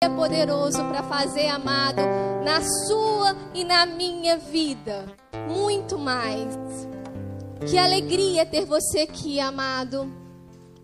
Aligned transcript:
é 0.00 0.08
poderoso 0.08 0.78
para 0.84 1.02
fazer, 1.02 1.48
amado, 1.48 2.00
na 2.44 2.62
sua 2.86 3.36
e 3.52 3.64
na 3.64 3.84
minha 3.84 4.38
vida. 4.38 5.04
Muito 5.48 5.98
mais. 5.98 6.54
Que 7.68 7.76
alegria 7.76 8.46
ter 8.46 8.64
você 8.64 9.00
aqui, 9.00 9.40
amado. 9.40 10.04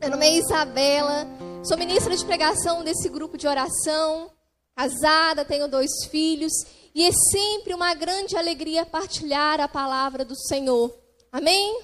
Meu 0.01 0.11
nome 0.11 0.27
é 0.27 0.35
Isabela, 0.39 1.29
sou 1.63 1.79
ministra 1.79 2.17
de 2.17 2.25
pregação 2.25 2.83
desse 2.83 3.09
grupo 3.09 3.39
de 3.39 3.47
oração, 3.47 4.33
casada, 4.75 5.45
tenho 5.45 5.69
dois 5.69 5.91
filhos, 6.11 6.53
e 6.93 7.07
é 7.07 7.13
sempre 7.31 7.73
uma 7.73 7.95
grande 7.95 8.37
alegria 8.37 8.85
partilhar 8.85 9.61
a 9.61 9.69
palavra 9.69 10.25
do 10.25 10.35
Senhor. 10.35 10.93
Amém? 11.31 11.81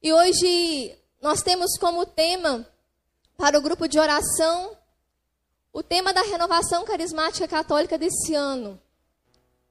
E 0.00 0.12
hoje 0.12 0.96
nós 1.20 1.42
temos 1.42 1.76
como 1.76 2.06
tema 2.06 2.64
para 3.36 3.58
o 3.58 3.62
grupo 3.62 3.88
de 3.88 3.98
oração 3.98 4.76
o 5.74 5.82
tema 5.82 6.12
da 6.12 6.22
renovação 6.22 6.84
carismática 6.84 7.48
católica 7.48 7.98
desse 7.98 8.32
ano. 8.32 8.80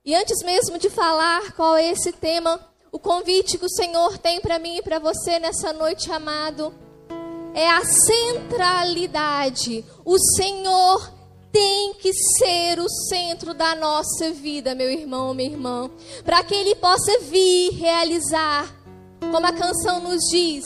E 0.03 0.13
antes 0.13 0.43
mesmo 0.43 0.77
de 0.77 0.89
falar 0.89 1.53
qual 1.53 1.77
é 1.77 1.89
esse 1.89 2.11
tema, 2.11 2.59
o 2.91 2.99
convite 2.99 3.57
que 3.57 3.65
o 3.65 3.69
Senhor 3.69 4.17
tem 4.17 4.41
para 4.41 4.59
mim 4.59 4.75
e 4.75 4.81
para 4.81 4.99
você 4.99 5.39
nessa 5.39 5.71
noite, 5.71 6.11
amado, 6.11 6.75
é 7.53 7.69
a 7.69 7.81
centralidade. 7.85 9.85
O 10.03 10.19
Senhor 10.35 11.09
tem 11.53 11.93
que 11.93 12.11
ser 12.37 12.81
o 12.81 12.89
centro 13.07 13.53
da 13.53 13.73
nossa 13.73 14.29
vida, 14.31 14.75
meu 14.75 14.91
irmão, 14.91 15.33
minha 15.33 15.51
irmã, 15.51 15.89
para 16.25 16.43
que 16.43 16.53
Ele 16.53 16.75
possa 16.75 17.17
vir 17.21 17.75
realizar, 17.75 18.75
como 19.31 19.47
a 19.47 19.53
canção 19.53 20.01
nos 20.01 20.19
diz, 20.29 20.65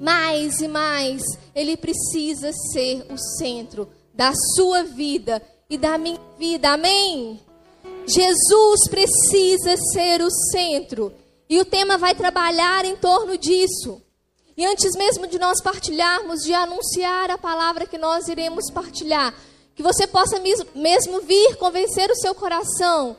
mais 0.00 0.62
e 0.62 0.68
mais, 0.68 1.20
Ele 1.54 1.76
precisa 1.76 2.50
ser 2.72 3.04
o 3.10 3.18
centro 3.36 3.99
da 4.20 4.34
sua 4.54 4.84
vida 4.84 5.40
e 5.70 5.78
da 5.78 5.96
minha 5.96 6.20
vida. 6.38 6.72
Amém? 6.72 7.40
Jesus 8.06 8.80
precisa 8.90 9.74
ser 9.94 10.20
o 10.20 10.30
centro. 10.52 11.10
E 11.48 11.58
o 11.58 11.64
tema 11.64 11.96
vai 11.96 12.14
trabalhar 12.14 12.84
em 12.84 12.96
torno 12.96 13.38
disso. 13.38 14.02
E 14.58 14.66
antes 14.66 14.94
mesmo 14.94 15.26
de 15.26 15.38
nós 15.38 15.62
partilharmos, 15.62 16.42
de 16.42 16.52
anunciar 16.52 17.30
a 17.30 17.38
palavra 17.38 17.86
que 17.86 17.96
nós 17.96 18.28
iremos 18.28 18.70
partilhar, 18.70 19.34
que 19.74 19.82
você 19.82 20.06
possa 20.06 20.38
mesmo 20.74 21.22
vir 21.22 21.56
convencer 21.56 22.10
o 22.10 22.16
seu 22.16 22.34
coração 22.34 23.16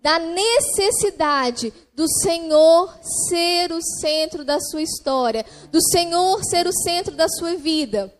da 0.00 0.18
necessidade 0.18 1.72
do 1.94 2.04
Senhor 2.20 2.92
ser 3.28 3.70
o 3.70 3.80
centro 4.00 4.44
da 4.44 4.58
sua 4.58 4.82
história, 4.82 5.46
do 5.70 5.80
Senhor 5.80 6.42
ser 6.42 6.66
o 6.66 6.72
centro 6.72 7.14
da 7.14 7.28
sua 7.28 7.54
vida 7.54 8.12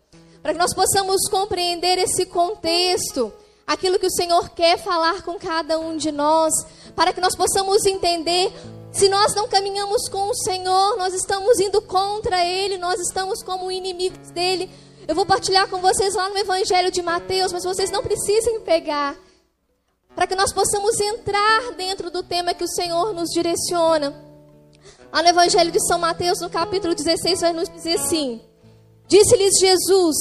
para 0.47 0.53
que 0.53 0.59
nós 0.61 0.73
possamos 0.73 1.27
compreender 1.29 1.97
esse 1.97 2.25
contexto, 2.25 3.33
aquilo 3.67 3.99
que 3.99 4.05
o 4.05 4.11
Senhor 4.11 4.49
quer 4.51 4.77
falar 4.77 5.21
com 5.21 5.37
cada 5.37 5.77
um 5.77 5.97
de 5.97 6.09
nós, 6.09 6.53
para 6.95 7.11
que 7.11 7.19
nós 7.19 7.35
possamos 7.35 7.85
entender 7.85 8.53
se 8.89 9.09
nós 9.09 9.35
não 9.35 9.49
caminhamos 9.49 10.07
com 10.07 10.29
o 10.29 10.33
Senhor, 10.33 10.95
nós 10.95 11.13
estamos 11.13 11.59
indo 11.59 11.81
contra 11.81 12.45
Ele, 12.45 12.77
nós 12.77 12.97
estamos 12.97 13.43
como 13.43 13.69
inimigos 13.69 14.31
dele. 14.31 14.71
Eu 15.05 15.13
vou 15.13 15.25
partilhar 15.25 15.67
com 15.67 15.81
vocês 15.81 16.15
lá 16.15 16.29
no 16.29 16.37
Evangelho 16.37 16.91
de 16.91 17.01
Mateus, 17.01 17.51
mas 17.51 17.65
vocês 17.65 17.91
não 17.91 18.01
precisem 18.01 18.61
pegar, 18.61 19.17
para 20.15 20.27
que 20.27 20.35
nós 20.35 20.53
possamos 20.53 20.97
entrar 20.97 21.73
dentro 21.73 22.09
do 22.09 22.23
tema 22.23 22.53
que 22.53 22.63
o 22.63 22.69
Senhor 22.69 23.13
nos 23.13 23.31
direciona. 23.31 24.15
Lá 25.11 25.21
no 25.21 25.27
Evangelho 25.27 25.73
de 25.73 25.85
São 25.85 25.99
Mateus, 25.99 26.39
no 26.39 26.49
capítulo 26.49 26.95
16, 26.95 27.41
vai 27.41 27.51
nos 27.51 27.67
dizer 27.67 27.95
assim: 27.95 28.46
Disse-lhes 29.07 29.57
Jesus: 29.59 30.15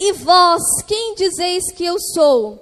E 0.00 0.12
vós, 0.12 0.62
quem 0.86 1.14
dizeis 1.14 1.64
que 1.74 1.84
eu 1.84 1.96
sou? 2.00 2.58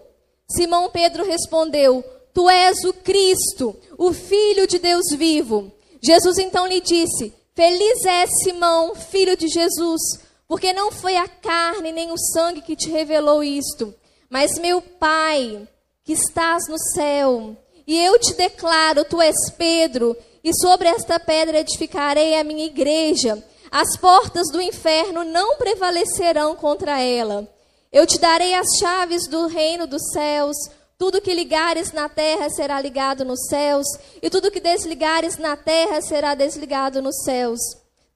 Simão 0.49 0.91
Pedro 0.91 1.25
respondeu: 1.25 2.05
Tu 2.35 2.49
és 2.51 2.85
o 2.85 2.93
Cristo, 2.93 3.77
o 3.97 4.13
Filho 4.13 4.67
de 4.67 4.79
Deus 4.79 5.07
vivo. 5.17 5.71
Jesus 6.03 6.39
então 6.39 6.67
lhe 6.67 6.81
disse: 6.81 7.33
Feliz 7.55 8.05
é 8.05 8.27
Simão, 8.27 8.95
filho 8.95 9.37
de 9.37 9.47
Jesus, 9.49 10.01
porque 10.49 10.73
não 10.73 10.91
foi 10.91 11.17
a 11.17 11.29
carne 11.29 11.93
nem 11.93 12.11
o 12.11 12.19
sangue 12.19 12.63
que 12.63 12.75
te 12.75 12.91
revelou 12.91 13.45
isto, 13.45 13.95
mas 14.29 14.59
meu 14.59 14.83
Pai, 14.83 15.69
que 16.05 16.13
estás 16.13 16.67
no 16.69 16.79
céu. 16.95 17.57
E 17.87 17.97
eu 17.97 18.19
te 18.19 18.35
declaro: 18.35 19.05
Tu 19.05 19.21
és 19.21 19.37
Pedro, 19.57 20.17
e 20.43 20.53
sobre 20.55 20.89
esta 20.89 21.21
pedra 21.21 21.61
edificarei 21.61 22.35
a 22.35 22.43
minha 22.43 22.65
igreja 22.65 23.45
as 23.71 23.97
portas 23.97 24.49
do 24.51 24.61
inferno 24.61 25.25
não 25.25 25.57
prevalecerão 25.57 26.57
contra 26.57 27.01
ela. 27.01 27.49
Eu 27.93 28.07
te 28.07 28.19
darei 28.19 28.55
as 28.55 28.67
chaves 28.79 29.29
do 29.29 29.47
reino 29.47 29.87
dos 29.87 30.11
céus. 30.13 30.57
Tudo 30.99 31.21
que 31.21 31.33
ligares 31.33 31.93
na 31.93 32.09
terra 32.09 32.51
será 32.51 32.81
ligado 32.81 33.25
nos 33.25 33.47
céus, 33.49 33.87
e 34.21 34.29
tudo 34.29 34.51
que 34.51 34.61
desligares 34.61 35.39
na 35.39 35.57
terra 35.57 36.03
será 36.03 36.35
desligado 36.35 37.01
nos 37.01 37.23
céus. 37.25 37.59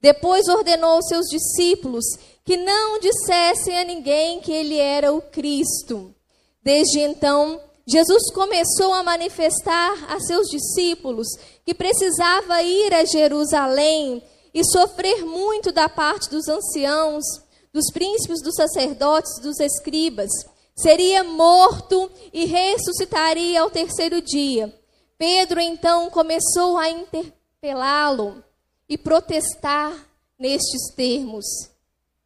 Depois 0.02 0.46
ordenou 0.48 0.90
aos 0.90 1.08
seus 1.08 1.26
discípulos 1.28 2.04
que 2.44 2.58
não 2.58 3.00
dissessem 3.00 3.78
a 3.78 3.84
ninguém 3.84 4.40
que 4.40 4.52
ele 4.52 4.76
era 4.76 5.14
o 5.14 5.22
Cristo. 5.22 6.14
Desde 6.62 7.00
então, 7.00 7.58
Jesus 7.86 8.30
começou 8.32 8.92
a 8.92 9.02
manifestar 9.02 10.12
a 10.12 10.20
seus 10.20 10.48
discípulos 10.48 11.26
que 11.64 11.72
precisava 11.72 12.62
ir 12.62 12.92
a 12.92 13.04
Jerusalém 13.04 14.22
e 14.54 14.64
sofrer 14.64 15.24
muito 15.26 15.72
da 15.72 15.88
parte 15.88 16.30
dos 16.30 16.46
anciãos, 16.48 17.24
dos 17.72 17.90
príncipes, 17.92 18.40
dos 18.40 18.54
sacerdotes, 18.54 19.40
dos 19.42 19.58
escribas. 19.58 20.30
Seria 20.76 21.24
morto 21.24 22.08
e 22.32 22.44
ressuscitaria 22.44 23.60
ao 23.60 23.68
terceiro 23.68 24.22
dia. 24.22 24.72
Pedro 25.18 25.58
então 25.60 26.08
começou 26.08 26.78
a 26.78 26.88
interpelá-lo 26.88 28.44
e 28.88 28.96
protestar 28.96 29.92
nestes 30.38 30.94
termos: 30.94 31.44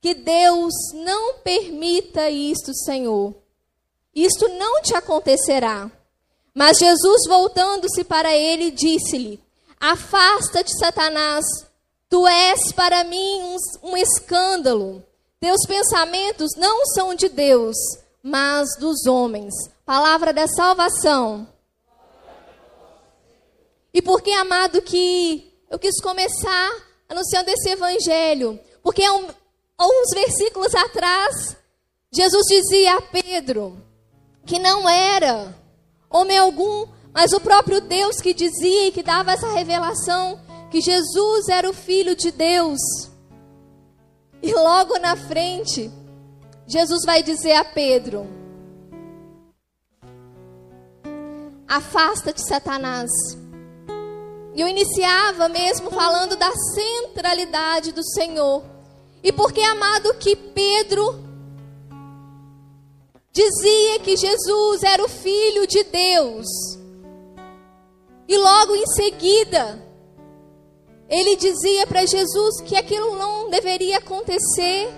Que 0.00 0.12
Deus 0.12 0.72
não 0.93 1.38
permita 1.38 2.28
isto, 2.28 2.75
Senhor. 2.75 3.34
Isto 4.15 4.49
não 4.49 4.83
te 4.83 4.94
acontecerá. 4.94 5.91
Mas 6.55 6.78
Jesus, 6.78 7.22
voltando-se 7.27 8.05
para 8.05 8.34
ele, 8.34 8.71
disse-lhe: 8.71 9.41
Afasta-te, 9.78 10.77
Satanás 10.78 11.44
Tu 12.09 12.27
és 12.27 12.73
para 12.73 13.05
mim 13.05 13.43
um, 13.43 13.91
um 13.91 13.97
escândalo. 13.97 15.05
Teus 15.41 15.61
pensamentos 15.67 16.51
não 16.57 16.87
são 16.87 17.15
de 17.15 17.29
Deus, 17.29 17.77
mas 18.23 18.69
dos 18.79 19.07
homens. 19.07 19.55
Palavra 19.85 20.33
da 20.33 20.47
salvação. 20.49 21.47
E 23.93 24.01
por 24.01 24.23
que, 24.23 24.33
amado, 24.33 24.83
que 24.83 25.53
eu 25.71 25.79
quis 25.79 26.01
começar 26.01 26.71
anunciando 27.09 27.51
esse 27.51 27.71
evangelho? 27.71 28.59
Porque 28.83 29.03
há, 29.03 29.13
um, 29.13 29.27
uns 29.81 30.11
versículos 30.15 30.75
atrás, 30.75 31.57
Jesus 32.11 32.45
dizia 32.49 32.97
a 32.97 33.03
Pedro 33.03 33.83
que 34.47 34.59
não 34.59 34.89
era 34.89 35.55
homem 36.11 36.39
algum, 36.39 36.87
mas 37.13 37.33
o 37.33 37.41
próprio 37.41 37.81
Deus 37.83 38.17
que 38.17 38.33
dizia 38.33 38.89
e 38.89 38.93
que 38.93 39.03
dava 39.03 39.33
essa 39.33 39.49
revelação 39.53 40.41
que 40.71 40.81
Jesus 40.81 41.49
era 41.49 41.69
o 41.69 41.73
Filho 41.73 42.15
de 42.15 42.31
Deus. 42.31 42.79
E 44.43 44.53
logo 44.53 44.99
na 44.99 45.17
frente, 45.17 45.91
Jesus 46.67 47.05
vai 47.05 47.23
dizer 47.23 47.55
a 47.55 47.65
Pedro: 47.65 48.27
Afasta-te, 51.67 52.43
Satanás. 52.43 53.11
E 54.55 54.61
eu 54.61 54.69
iniciava 54.69 55.49
mesmo 55.49 55.91
falando 55.91 56.37
da 56.37 56.51
centralidade 56.75 57.93
do 57.93 58.03
Senhor. 58.03 58.65
E 59.23 59.33
porque, 59.33 59.61
amado, 59.61 60.15
que 60.15 60.35
Pedro 60.35 61.29
dizia 63.32 64.00
que 64.00 64.17
Jesus 64.17 64.82
era 64.82 65.05
o 65.05 65.09
Filho 65.09 65.67
de 65.67 65.85
Deus. 65.85 66.47
E 68.26 68.37
logo 68.37 68.75
em 68.75 68.87
seguida, 68.87 69.88
ele 71.08 71.37
dizia 71.37 71.87
para 71.87 72.05
Jesus 72.05 72.60
que 72.60 72.76
aquilo 72.76 73.16
não 73.16 73.49
deveria 73.49 73.96
acontecer. 73.96 74.88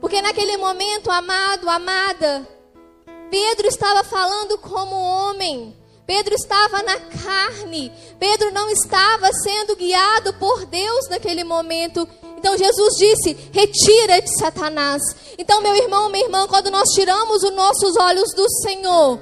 Porque 0.00 0.20
naquele 0.20 0.56
momento, 0.56 1.10
amado, 1.10 1.68
amada, 1.68 2.46
Pedro 3.30 3.68
estava 3.68 4.02
falando 4.02 4.58
como 4.58 4.96
homem. 4.96 5.76
Pedro 6.06 6.34
estava 6.34 6.82
na 6.82 6.98
carne. 6.98 7.90
Pedro 8.18 8.52
não 8.52 8.68
estava 8.68 9.32
sendo 9.32 9.76
guiado 9.76 10.34
por 10.34 10.66
Deus 10.66 11.08
naquele 11.08 11.44
momento. 11.44 12.06
Então 12.36 12.58
Jesus 12.58 12.94
disse: 12.98 13.32
Retira-te, 13.52 14.28
Satanás. 14.38 15.00
Então, 15.38 15.62
meu 15.62 15.74
irmão, 15.74 16.10
minha 16.10 16.24
irmã, 16.24 16.46
quando 16.46 16.70
nós 16.70 16.90
tiramos 16.90 17.42
os 17.42 17.54
nossos 17.54 17.96
olhos 17.96 18.34
do 18.34 18.46
Senhor, 18.62 19.18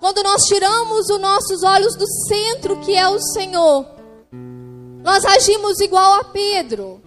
quando 0.00 0.22
nós 0.22 0.42
tiramos 0.44 1.10
os 1.10 1.20
nossos 1.20 1.62
olhos 1.62 1.94
do 1.94 2.06
centro 2.26 2.80
que 2.80 2.96
é 2.96 3.06
o 3.06 3.20
Senhor, 3.20 3.86
nós 5.04 5.24
agimos 5.26 5.78
igual 5.80 6.14
a 6.14 6.24
Pedro. 6.24 7.02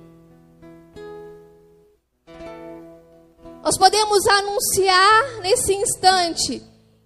Nós 3.64 3.78
podemos 3.78 4.28
anunciar 4.28 5.42
nesse 5.42 5.74
instante 5.74 6.62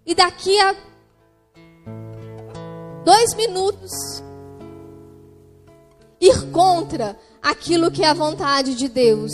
e 0.06 0.14
daqui 0.14 0.60
a 0.60 0.76
dois 3.06 3.34
minutos 3.36 3.92
ir 6.20 6.52
contra 6.52 7.18
aquilo 7.42 7.92
que 7.92 8.04
é 8.04 8.10
a 8.10 8.14
vontade 8.14 8.76
de 8.76 8.90
Deus. 8.90 9.32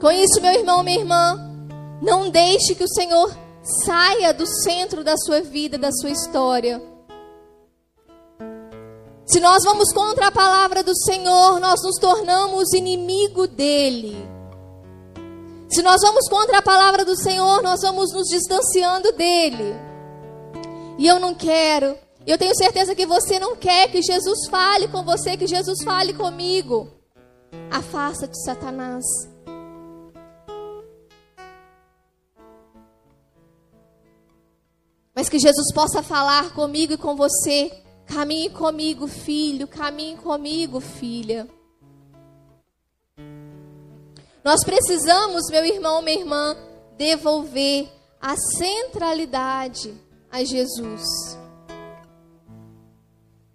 Com 0.00 0.10
isso, 0.12 0.40
meu 0.40 0.52
irmão, 0.52 0.82
minha 0.82 0.98
irmã, 0.98 1.43
não 2.04 2.28
deixe 2.28 2.74
que 2.74 2.84
o 2.84 2.88
Senhor 2.88 3.34
saia 3.84 4.34
do 4.34 4.46
centro 4.46 5.02
da 5.02 5.16
sua 5.16 5.40
vida, 5.40 5.78
da 5.78 5.90
sua 5.90 6.10
história. 6.10 6.80
Se 9.24 9.40
nós 9.40 9.64
vamos 9.64 9.90
contra 9.90 10.26
a 10.26 10.30
palavra 10.30 10.82
do 10.82 10.94
Senhor, 10.94 11.58
nós 11.58 11.82
nos 11.82 11.98
tornamos 11.98 12.74
inimigo 12.74 13.46
dele. 13.46 14.14
Se 15.70 15.80
nós 15.80 16.02
vamos 16.02 16.28
contra 16.28 16.58
a 16.58 16.62
palavra 16.62 17.06
do 17.06 17.16
Senhor, 17.16 17.62
nós 17.62 17.80
vamos 17.80 18.12
nos 18.12 18.28
distanciando 18.28 19.10
dele. 19.12 19.74
E 20.98 21.06
eu 21.06 21.18
não 21.18 21.34
quero, 21.34 21.96
eu 22.26 22.36
tenho 22.36 22.54
certeza 22.54 22.94
que 22.94 23.06
você 23.06 23.38
não 23.38 23.56
quer 23.56 23.90
que 23.90 24.02
Jesus 24.02 24.46
fale 24.50 24.88
com 24.88 25.02
você, 25.02 25.38
que 25.38 25.46
Jesus 25.46 25.82
fale 25.82 26.12
comigo. 26.12 26.86
Afasta-te, 27.70 28.38
Satanás. 28.44 29.04
Mas 35.14 35.28
que 35.28 35.38
Jesus 35.38 35.72
possa 35.72 36.02
falar 36.02 36.52
comigo 36.54 36.94
e 36.94 36.98
com 36.98 37.14
você. 37.14 37.70
Caminhe 38.06 38.50
comigo, 38.50 39.06
filho. 39.06 39.68
Caminhe 39.68 40.16
comigo, 40.16 40.80
filha. 40.80 41.48
Nós 44.42 44.62
precisamos, 44.62 45.48
meu 45.50 45.64
irmão, 45.64 46.02
minha 46.02 46.18
irmã, 46.18 46.56
devolver 46.98 47.88
a 48.20 48.34
centralidade 48.36 49.94
a 50.30 50.42
Jesus. 50.44 51.02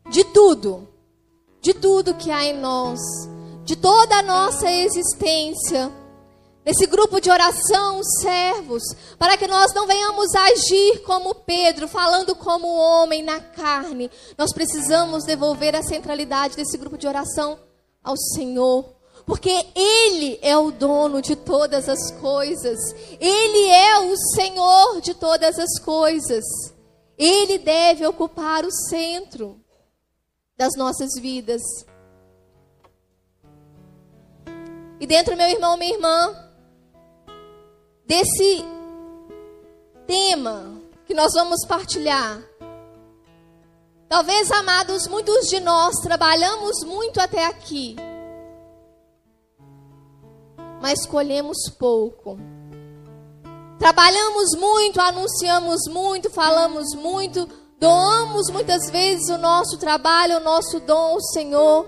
De 0.09 0.23
tudo, 0.23 0.87
de 1.61 1.73
tudo 1.73 2.15
que 2.15 2.31
há 2.31 2.45
em 2.45 2.57
nós, 2.57 2.99
de 3.63 3.75
toda 3.75 4.17
a 4.17 4.23
nossa 4.23 4.71
existência, 4.71 5.91
nesse 6.65 6.85
grupo 6.85 7.19
de 7.19 7.29
oração, 7.29 8.01
servos, 8.21 8.83
para 9.17 9.37
que 9.37 9.47
nós 9.47 9.73
não 9.73 9.87
venhamos 9.87 10.33
agir 10.35 11.01
como 11.03 11.35
Pedro, 11.35 11.87
falando 11.87 12.35
como 12.35 12.67
homem 12.67 13.23
na 13.23 13.39
carne. 13.39 14.11
Nós 14.37 14.53
precisamos 14.53 15.23
devolver 15.23 15.75
a 15.75 15.83
centralidade 15.83 16.55
desse 16.55 16.77
grupo 16.77 16.97
de 16.97 17.07
oração 17.07 17.59
ao 18.03 18.17
Senhor. 18.17 18.85
Porque 19.25 19.67
Ele 19.75 20.39
é 20.41 20.57
o 20.57 20.71
dono 20.71 21.21
de 21.21 21.35
todas 21.35 21.87
as 21.87 22.11
coisas. 22.13 22.79
Ele 23.19 23.67
é 23.67 23.99
o 23.99 24.17
Senhor 24.35 25.01
de 25.01 25.13
todas 25.13 25.59
as 25.59 25.79
coisas. 25.79 26.43
Ele 27.17 27.57
deve 27.57 28.07
ocupar 28.07 28.65
o 28.65 28.71
centro 28.71 29.59
das 30.57 30.75
nossas 30.75 31.09
vidas. 31.19 31.61
E 34.99 35.05
dentro, 35.05 35.37
meu 35.37 35.47
irmão, 35.47 35.77
minha 35.77 35.93
irmã, 35.93 36.48
desse 38.09 38.65
tema 40.07 40.81
que 41.05 41.13
nós 41.13 41.31
vamos 41.35 41.63
partilhar. 41.67 42.41
Talvez, 44.09 44.49
amados, 44.49 45.07
muitos 45.07 45.47
de 45.47 45.59
nós 45.59 45.93
trabalhamos 46.01 46.83
muito 46.83 47.21
até 47.21 47.45
aqui, 47.45 47.95
mas 50.81 51.05
colhemos 51.05 51.69
pouco. 51.77 52.39
Trabalhamos 53.77 54.55
muito, 54.57 54.99
anunciamos 54.99 55.81
muito, 55.87 56.31
falamos 56.31 56.95
muito, 56.95 57.47
doamos 57.79 58.49
muitas 58.49 58.89
vezes 58.89 59.29
o 59.29 59.37
nosso 59.37 59.77
trabalho, 59.77 60.37
o 60.37 60.43
nosso 60.43 60.79
dom 60.79 61.13
ao 61.13 61.21
Senhor, 61.21 61.87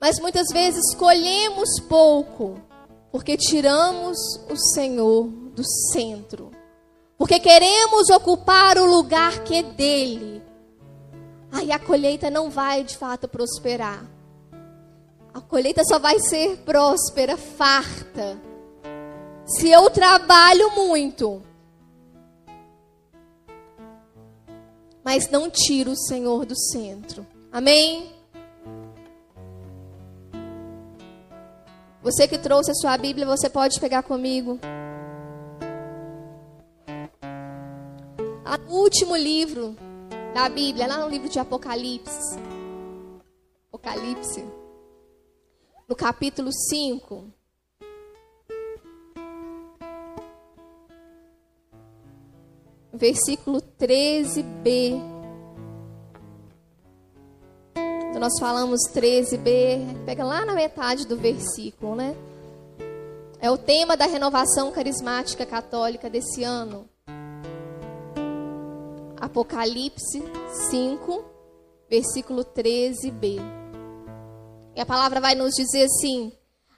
mas 0.00 0.18
muitas 0.18 0.48
vezes 0.48 0.96
colhemos 0.96 1.78
pouco 1.88 2.65
porque 3.16 3.34
tiramos 3.34 4.18
o 4.50 4.56
Senhor 4.74 5.26
do 5.26 5.64
centro. 5.90 6.50
Porque 7.16 7.40
queremos 7.40 8.10
ocupar 8.10 8.76
o 8.76 8.84
lugar 8.84 9.42
que 9.42 9.54
é 9.54 9.62
dele. 9.62 10.42
Aí 11.50 11.72
a 11.72 11.78
colheita 11.78 12.28
não 12.28 12.50
vai 12.50 12.84
de 12.84 12.94
fato 12.94 13.26
prosperar. 13.26 14.04
A 15.32 15.40
colheita 15.40 15.82
só 15.84 15.98
vai 15.98 16.18
ser 16.20 16.58
próspera, 16.58 17.38
farta. 17.38 18.38
Se 19.46 19.70
eu 19.70 19.88
trabalho 19.88 20.72
muito, 20.72 21.42
mas 25.02 25.30
não 25.30 25.48
tiro 25.48 25.92
o 25.92 25.96
Senhor 25.96 26.44
do 26.44 26.54
centro. 26.54 27.26
Amém? 27.50 28.14
Você 32.06 32.28
que 32.28 32.38
trouxe 32.38 32.70
a 32.70 32.74
sua 32.74 32.96
Bíblia, 32.96 33.26
você 33.26 33.50
pode 33.50 33.80
pegar 33.80 34.04
comigo. 34.04 34.60
O 38.68 38.74
último 38.76 39.16
livro 39.16 39.76
da 40.32 40.48
Bíblia, 40.48 40.86
lá 40.86 40.98
no 40.98 41.08
livro 41.08 41.28
de 41.28 41.40
Apocalipse. 41.40 42.38
Apocalipse. 43.68 44.44
No 45.88 45.96
capítulo 45.96 46.52
5. 46.52 47.24
Versículo 52.92 53.60
13b. 53.60 55.15
Quando 58.16 58.32
nós 58.32 58.40
falamos 58.40 58.80
13b, 58.94 60.06
pega 60.06 60.24
lá 60.24 60.42
na 60.46 60.54
metade 60.54 61.06
do 61.06 61.18
versículo, 61.18 61.94
né? 61.94 62.16
É 63.38 63.50
o 63.50 63.58
tema 63.58 63.94
da 63.94 64.06
renovação 64.06 64.72
carismática 64.72 65.44
católica 65.44 66.08
desse 66.08 66.42
ano. 66.42 66.88
Apocalipse 69.20 70.24
5, 70.70 71.24
versículo 71.90 72.42
13b. 72.42 73.38
E 74.74 74.80
a 74.80 74.86
palavra 74.86 75.20
vai 75.20 75.34
nos 75.34 75.52
dizer 75.54 75.84
assim: 75.84 76.32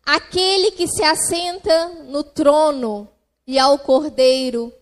Aquele 0.05 0.73
que 0.73 0.89
se 0.89 1.05
assenta 1.05 1.89
no 2.09 2.25
trono 2.25 3.07
e 3.47 3.61
ao 3.61 3.79
cordeiro, 3.79 4.73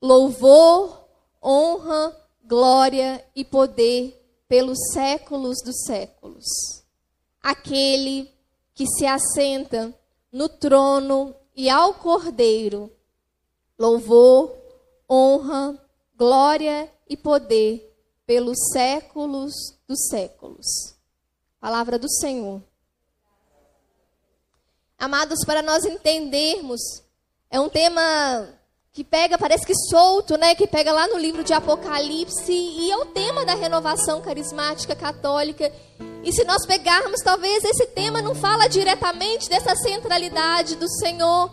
louvor, 0.00 1.04
honra, 1.42 2.16
glória 2.44 3.24
e 3.34 3.44
poder 3.44 4.23
pelos 4.48 4.78
séculos 4.92 5.58
dos 5.64 5.84
séculos. 5.84 6.44
Aquele 7.42 8.30
que 8.74 8.86
se 8.86 9.06
assenta 9.06 9.94
no 10.32 10.48
trono 10.48 11.34
e 11.54 11.70
ao 11.70 11.94
Cordeiro, 11.94 12.92
louvor, 13.78 14.56
honra, 15.08 15.78
glória 16.16 16.90
e 17.08 17.16
poder 17.16 17.94
pelos 18.26 18.56
séculos 18.72 19.52
dos 19.86 20.08
séculos. 20.08 20.94
Palavra 21.60 21.98
do 21.98 22.10
Senhor. 22.10 22.62
Amados, 24.98 25.44
para 25.44 25.62
nós 25.62 25.84
entendermos, 25.84 26.80
é 27.50 27.60
um 27.60 27.68
tema 27.68 28.48
que 28.94 29.02
pega, 29.02 29.36
parece 29.36 29.66
que 29.66 29.74
solto, 29.90 30.38
né? 30.38 30.54
Que 30.54 30.68
pega 30.68 30.92
lá 30.92 31.08
no 31.08 31.18
livro 31.18 31.42
de 31.42 31.52
Apocalipse 31.52 32.52
e 32.52 32.92
é 32.92 32.96
o 32.96 33.06
tema 33.06 33.44
da 33.44 33.56
renovação 33.56 34.20
carismática 34.20 34.94
católica. 34.94 35.70
E 36.22 36.32
se 36.32 36.44
nós 36.44 36.64
pegarmos, 36.64 37.20
talvez 37.20 37.64
esse 37.64 37.86
tema 37.86 38.22
não 38.22 38.36
fala 38.36 38.68
diretamente 38.68 39.48
dessa 39.48 39.74
centralidade 39.74 40.76
do 40.76 40.88
Senhor, 40.88 41.50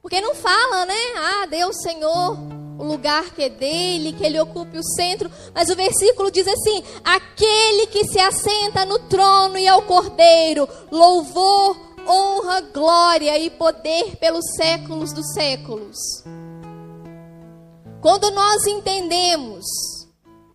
porque 0.00 0.22
não 0.22 0.34
fala, 0.34 0.86
né? 0.86 0.96
Ah, 1.18 1.46
Deus 1.50 1.76
Senhor, 1.82 2.38
o 2.78 2.82
lugar 2.82 3.24
que 3.34 3.42
é 3.42 3.50
dele, 3.50 4.14
que 4.14 4.24
ele 4.24 4.40
ocupe 4.40 4.78
o 4.78 4.82
centro. 4.82 5.30
Mas 5.54 5.68
o 5.68 5.76
versículo 5.76 6.30
diz 6.30 6.48
assim: 6.48 6.82
aquele 7.04 7.88
que 7.88 8.06
se 8.06 8.18
assenta 8.18 8.86
no 8.86 8.98
trono 9.00 9.58
e 9.58 9.68
ao 9.68 9.82
cordeiro, 9.82 10.66
louvor, 10.90 11.76
honra, 12.08 12.62
glória 12.72 13.38
e 13.38 13.50
poder 13.50 14.16
pelos 14.16 14.46
séculos 14.56 15.12
dos 15.12 15.30
séculos. 15.34 15.98
Quando 18.00 18.30
nós 18.30 18.66
entendemos 18.66 19.64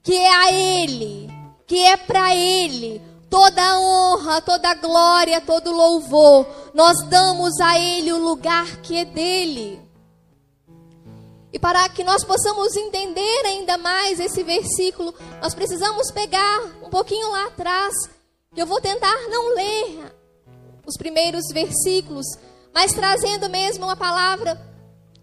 que 0.02 0.16
é 0.16 0.36
a 0.36 0.52
Ele, 0.52 1.30
que 1.68 1.80
é 1.80 1.96
para 1.96 2.36
Ele 2.36 3.02
toda 3.30 3.80
honra, 3.80 4.42
toda 4.42 4.74
glória, 4.76 5.40
todo 5.42 5.72
louvor, 5.72 6.48
nós 6.74 7.04
damos 7.08 7.60
a 7.60 7.78
Ele 7.80 8.12
o 8.12 8.18
lugar 8.18 8.78
que 8.82 8.98
é 8.98 9.06
dele. 9.06 9.82
E 11.54 11.60
para 11.60 11.88
que 11.88 12.04
nós 12.04 12.24
possamos 12.24 12.76
entender 12.76 13.46
ainda 13.46 13.78
mais 13.78 14.20
esse 14.20 14.44
versículo, 14.44 15.14
nós 15.42 15.54
precisamos 15.54 16.12
pegar 16.12 16.62
um 16.84 16.90
pouquinho 16.90 17.32
lá 17.32 17.46
atrás. 17.46 17.94
Eu 18.58 18.66
vou 18.66 18.82
tentar 18.82 19.16
não 19.30 19.54
ler 19.54 20.14
os 20.86 20.98
primeiros 20.98 21.44
versículos, 21.54 22.26
mas 22.74 22.92
trazendo 22.94 23.50
mesmo 23.50 23.86
uma 23.86 23.96
palavra 23.96 24.60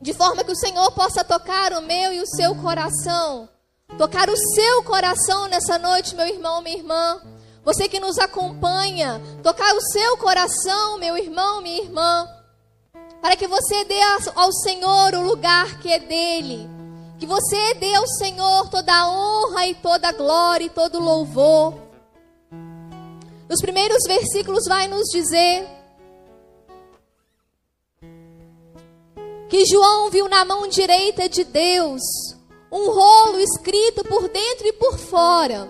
de 0.02 0.12
forma 0.12 0.42
que 0.42 0.50
o 0.50 0.56
Senhor 0.56 0.90
possa 0.90 1.22
tocar 1.22 1.72
o 1.72 1.80
meu 1.80 2.12
e 2.12 2.20
o 2.20 2.26
seu 2.26 2.56
coração. 2.56 3.48
Tocar 3.96 4.28
o 4.28 4.36
seu 4.36 4.82
coração 4.82 5.46
nessa 5.46 5.78
noite, 5.78 6.16
meu 6.16 6.26
irmão, 6.26 6.60
minha 6.60 6.76
irmã. 6.76 7.20
Você 7.64 7.88
que 7.88 8.00
nos 8.00 8.18
acompanha, 8.18 9.22
tocar 9.44 9.72
o 9.76 9.80
seu 9.80 10.16
coração, 10.16 10.98
meu 10.98 11.16
irmão, 11.16 11.62
minha 11.62 11.80
irmã. 11.80 12.28
Para 13.20 13.36
que 13.36 13.46
você 13.46 13.84
dê 13.84 14.00
ao 14.34 14.52
Senhor 14.52 15.14
o 15.14 15.22
lugar 15.22 15.78
que 15.78 15.92
é 15.92 16.00
dele. 16.00 16.68
Que 17.20 17.26
você 17.26 17.74
dê 17.74 17.94
ao 17.94 18.08
Senhor 18.08 18.68
toda 18.68 18.92
a 18.92 19.08
honra 19.08 19.68
e 19.68 19.74
toda 19.76 20.08
a 20.08 20.12
glória 20.12 20.64
e 20.64 20.70
todo 20.70 20.98
o 20.98 21.02
louvor. 21.02 21.74
Nos 23.48 23.60
primeiros 23.60 24.02
versículos 24.08 24.64
vai 24.66 24.88
nos 24.88 25.06
dizer 25.12 25.81
que 29.52 29.66
João 29.66 30.08
viu 30.08 30.30
na 30.30 30.46
mão 30.46 30.66
direita 30.66 31.28
de 31.28 31.44
Deus 31.44 32.00
um 32.72 32.90
rolo 32.90 33.38
escrito 33.38 34.02
por 34.02 34.26
dentro 34.26 34.66
e 34.66 34.72
por 34.72 34.96
fora. 34.96 35.68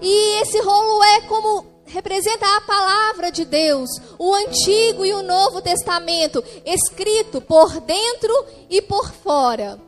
E 0.00 0.40
esse 0.40 0.58
rolo 0.58 1.04
é 1.04 1.20
como 1.28 1.66
representa 1.84 2.46
a 2.56 2.62
palavra 2.62 3.30
de 3.30 3.44
Deus, 3.44 3.90
o 4.18 4.34
Antigo 4.34 5.04
e 5.04 5.12
o 5.12 5.22
Novo 5.22 5.60
Testamento, 5.60 6.42
escrito 6.64 7.42
por 7.42 7.80
dentro 7.80 8.32
e 8.70 8.80
por 8.80 9.12
fora. 9.12 9.78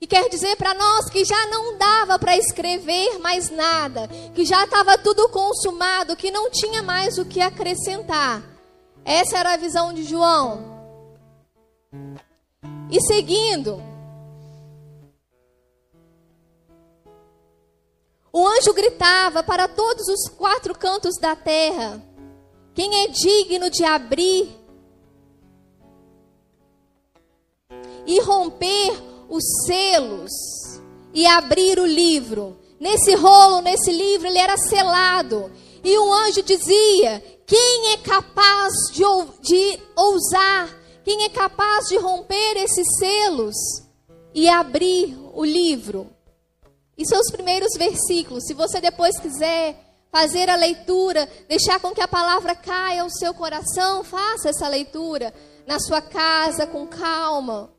E 0.00 0.06
quer 0.06 0.28
dizer 0.28 0.54
para 0.54 0.72
nós 0.74 1.10
que 1.10 1.24
já 1.24 1.46
não 1.46 1.76
dava 1.76 2.20
para 2.20 2.36
escrever 2.36 3.18
mais 3.18 3.50
nada, 3.50 4.06
que 4.32 4.44
já 4.44 4.62
estava 4.62 4.96
tudo 4.96 5.28
consumado, 5.28 6.14
que 6.14 6.30
não 6.30 6.52
tinha 6.52 6.84
mais 6.84 7.18
o 7.18 7.24
que 7.24 7.40
acrescentar. 7.40 8.44
Essa 9.04 9.38
era 9.38 9.54
a 9.54 9.56
visão 9.56 9.92
de 9.92 10.04
João. 10.04 10.69
E 11.92 13.00
seguindo, 13.00 13.82
o 18.32 18.46
anjo 18.46 18.72
gritava 18.72 19.42
para 19.42 19.66
todos 19.66 20.06
os 20.08 20.28
quatro 20.28 20.72
cantos 20.76 21.16
da 21.20 21.34
terra: 21.34 22.00
Quem 22.74 23.02
é 23.02 23.08
digno 23.08 23.68
de 23.70 23.84
abrir 23.84 24.48
e 28.06 28.20
romper 28.20 28.92
os 29.28 29.42
selos 29.66 30.30
e 31.12 31.26
abrir 31.26 31.78
o 31.78 31.86
livro? 31.86 32.56
Nesse 32.78 33.14
rolo, 33.14 33.60
nesse 33.60 33.92
livro, 33.92 34.26
ele 34.28 34.38
era 34.38 34.56
selado. 34.56 35.50
E 35.82 35.98
o 35.98 36.12
anjo 36.12 36.42
dizia: 36.42 37.20
Quem 37.46 37.92
é 37.92 37.96
capaz 37.96 38.72
de, 38.92 39.02
de 39.42 39.80
ousar 39.96 40.79
quem 41.04 41.24
é 41.24 41.28
capaz 41.28 41.86
de 41.88 41.96
romper 41.98 42.56
esses 42.56 42.86
selos 42.98 43.56
e 44.34 44.48
abrir 44.48 45.16
o 45.34 45.44
livro? 45.44 46.10
E 46.96 47.02
os 47.02 47.30
primeiros 47.30 47.72
versículos. 47.78 48.44
Se 48.44 48.52
você 48.52 48.80
depois 48.80 49.18
quiser 49.18 49.74
fazer 50.12 50.50
a 50.50 50.56
leitura, 50.56 51.28
deixar 51.48 51.80
com 51.80 51.92
que 51.92 52.02
a 52.02 52.08
palavra 52.08 52.54
caia 52.54 53.02
ao 53.02 53.10
seu 53.10 53.32
coração, 53.32 54.04
faça 54.04 54.50
essa 54.50 54.68
leitura 54.68 55.32
na 55.66 55.78
sua 55.78 56.02
casa 56.02 56.66
com 56.66 56.86
calma. 56.86 57.72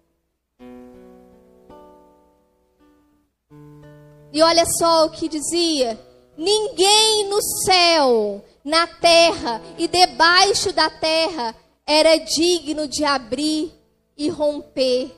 E 4.34 4.42
olha 4.42 4.64
só 4.66 5.06
o 5.06 5.12
que 5.12 5.28
dizia: 5.28 6.00
ninguém 6.38 7.28
no 7.30 7.42
céu, 7.66 8.44
na 8.64 8.88
terra 8.88 9.62
e 9.78 9.88
debaixo 9.88 10.72
da 10.72 10.90
terra 10.90 11.56
era 11.86 12.18
digno 12.18 12.88
de 12.88 13.04
abrir 13.04 13.72
e 14.18 14.30
romper, 14.30 15.12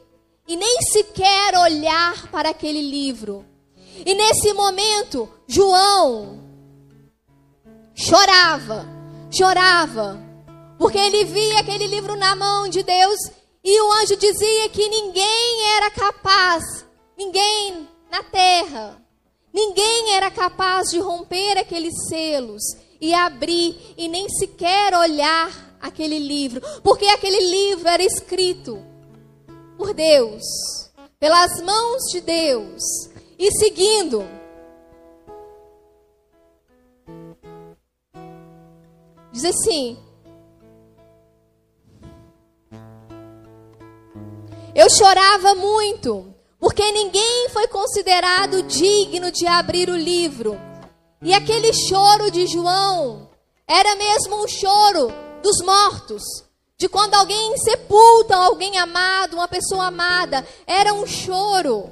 e 0.47 0.55
nem 0.55 0.81
sequer 0.81 1.57
olhar 1.57 2.29
para 2.31 2.49
aquele 2.49 2.81
livro. 2.81 3.45
E 4.05 4.13
nesse 4.13 4.53
momento, 4.53 5.29
João 5.47 6.41
chorava, 7.95 8.85
chorava, 9.31 10.19
porque 10.77 10.97
ele 10.97 11.25
via 11.25 11.59
aquele 11.59 11.87
livro 11.87 12.15
na 12.15 12.35
mão 12.35 12.67
de 12.67 12.83
Deus 12.83 13.19
e 13.63 13.81
o 13.81 13.91
anjo 13.93 14.17
dizia 14.17 14.67
que 14.69 14.89
ninguém 14.89 15.75
era 15.77 15.89
capaz, 15.91 16.85
ninguém 17.17 17.87
na 18.11 18.21
terra, 18.23 19.01
ninguém 19.53 20.15
era 20.15 20.29
capaz 20.29 20.89
de 20.89 20.99
romper 20.99 21.57
aqueles 21.57 21.93
selos 22.09 22.61
e 22.99 23.13
abrir 23.13 23.93
e 23.97 24.07
nem 24.07 24.27
sequer 24.29 24.93
olhar 24.93 25.72
aquele 25.83 26.17
livro, 26.17 26.61
porque 26.81 27.05
aquele 27.07 27.41
livro 27.41 27.89
era 27.89 28.01
escrito 28.01 28.81
por 29.77 29.93
Deus, 29.93 30.41
pelas 31.19 31.61
mãos 31.61 32.03
de 32.09 32.21
Deus, 32.21 32.81
e 33.37 33.51
seguindo. 33.51 34.25
Diz 39.33 39.43
assim: 39.43 39.97
Eu 44.73 44.89
chorava 44.89 45.53
muito, 45.53 46.33
porque 46.59 46.89
ninguém 46.93 47.49
foi 47.49 47.67
considerado 47.67 48.63
digno 48.63 49.29
de 49.31 49.45
abrir 49.45 49.89
o 49.89 49.97
livro. 49.97 50.57
E 51.21 51.33
aquele 51.33 51.71
choro 51.73 52.29
de 52.29 52.47
João 52.47 53.29
era 53.67 53.95
mesmo 53.95 54.43
um 54.43 54.47
choro 54.47 55.22
dos 55.43 55.57
mortos, 55.61 56.23
de 56.77 56.87
quando 56.87 57.13
alguém 57.13 57.57
sepulta 57.57 58.35
alguém 58.35 58.77
amado, 58.77 59.35
uma 59.35 59.47
pessoa 59.47 59.87
amada, 59.87 60.47
era 60.65 60.93
um 60.93 61.05
choro 61.05 61.91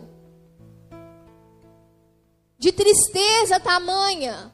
de 2.58 2.72
tristeza 2.72 3.60
tamanha, 3.60 4.54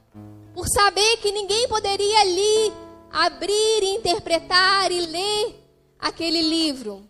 por 0.54 0.68
saber 0.68 1.18
que 1.18 1.32
ninguém 1.32 1.68
poderia 1.68 2.22
ali 2.22 2.74
abrir, 3.12 3.84
interpretar 3.84 4.92
e 4.92 5.06
ler 5.06 5.64
aquele 6.00 6.42
livro. 6.42 7.08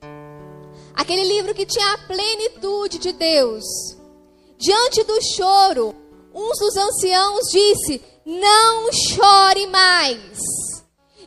Aquele 0.94 1.24
livro 1.24 1.54
que 1.54 1.66
tinha 1.66 1.94
a 1.94 1.98
plenitude 2.00 2.98
de 2.98 3.14
Deus. 3.14 3.64
Diante 4.58 5.04
do 5.04 5.18
choro, 5.36 5.96
um 6.34 6.50
dos 6.50 6.76
anciãos 6.76 7.46
disse: 7.52 8.02
Não 8.26 8.92
chore 8.92 9.68
mais. 9.68 10.77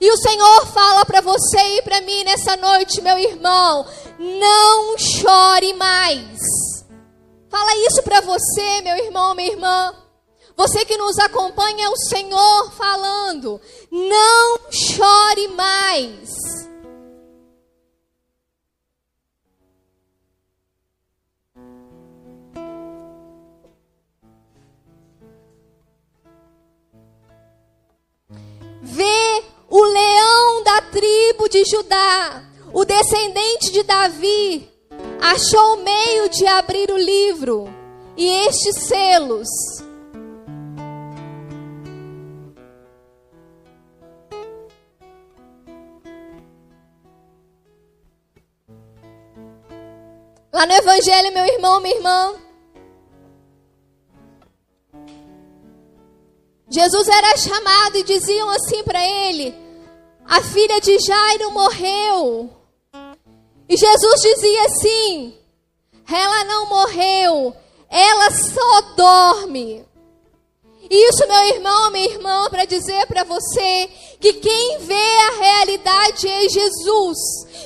E 0.00 0.10
o 0.10 0.16
Senhor 0.16 0.66
fala 0.68 1.04
para 1.04 1.20
você 1.20 1.58
e 1.76 1.82
para 1.82 2.00
mim 2.00 2.24
nessa 2.24 2.56
noite, 2.56 3.02
meu 3.02 3.18
irmão, 3.18 3.86
não 4.18 4.96
chore 4.96 5.74
mais. 5.74 6.38
Fala 7.50 7.76
isso 7.86 8.02
para 8.02 8.20
você, 8.20 8.80
meu 8.80 8.96
irmão, 8.96 9.34
minha 9.34 9.50
irmã. 9.50 9.94
Você 10.56 10.84
que 10.84 10.96
nos 10.96 11.18
acompanha, 11.18 11.86
é 11.86 11.88
o 11.90 11.96
Senhor 11.96 12.72
falando: 12.72 13.60
não 13.90 14.58
chore 14.70 15.48
mais. 15.48 16.69
De 31.60 31.70
Judá, 31.70 32.42
o 32.72 32.84
descendente 32.84 33.70
de 33.70 33.82
Davi, 33.82 34.70
achou 35.20 35.74
o 35.74 35.82
meio 35.82 36.28
de 36.30 36.46
abrir 36.46 36.90
o 36.90 36.96
livro 36.96 37.68
e 38.16 38.26
estes 38.46 38.84
selos. 38.84 39.48
Lá 50.52 50.66
no 50.66 50.72
Evangelho, 50.72 51.32
meu 51.32 51.44
irmão, 51.44 51.80
minha 51.80 51.94
irmã, 51.94 52.34
Jesus 56.70 57.08
era 57.08 57.36
chamado 57.36 57.96
e 57.96 58.02
diziam 58.02 58.48
assim 58.50 58.82
para 58.82 59.02
ele: 59.04 59.59
A 60.30 60.40
filha 60.42 60.80
de 60.80 60.96
Jairo 61.00 61.50
morreu. 61.50 62.50
E 63.68 63.76
Jesus 63.76 64.20
dizia 64.22 64.64
assim: 64.66 65.34
Ela 66.08 66.44
não 66.44 66.66
morreu, 66.66 67.52
ela 67.90 68.30
só 68.30 68.80
dorme. 68.94 69.84
Isso, 70.88 71.26
meu 71.26 71.42
irmão, 71.56 71.90
minha 71.90 72.08
irmã, 72.08 72.48
para 72.48 72.64
dizer 72.64 73.06
para 73.06 73.24
você 73.24 73.90
que 74.20 74.34
quem 74.34 74.78
vê 74.78 74.94
a 74.94 75.36
realidade 75.40 76.28
é 76.28 76.48
Jesus. 76.48 77.18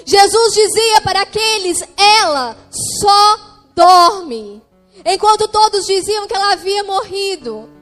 Jesus 0.06 0.54
dizia 0.54 1.02
para 1.02 1.21
aqueles: 1.21 1.83
Ela 1.99 2.56
só 2.99 3.38
dorme. 3.76 4.62
Enquanto 5.04 5.49
todos 5.49 5.85
diziam 5.85 6.26
que 6.26 6.35
ela 6.35 6.52
havia 6.52 6.83
morrido. 6.83 7.74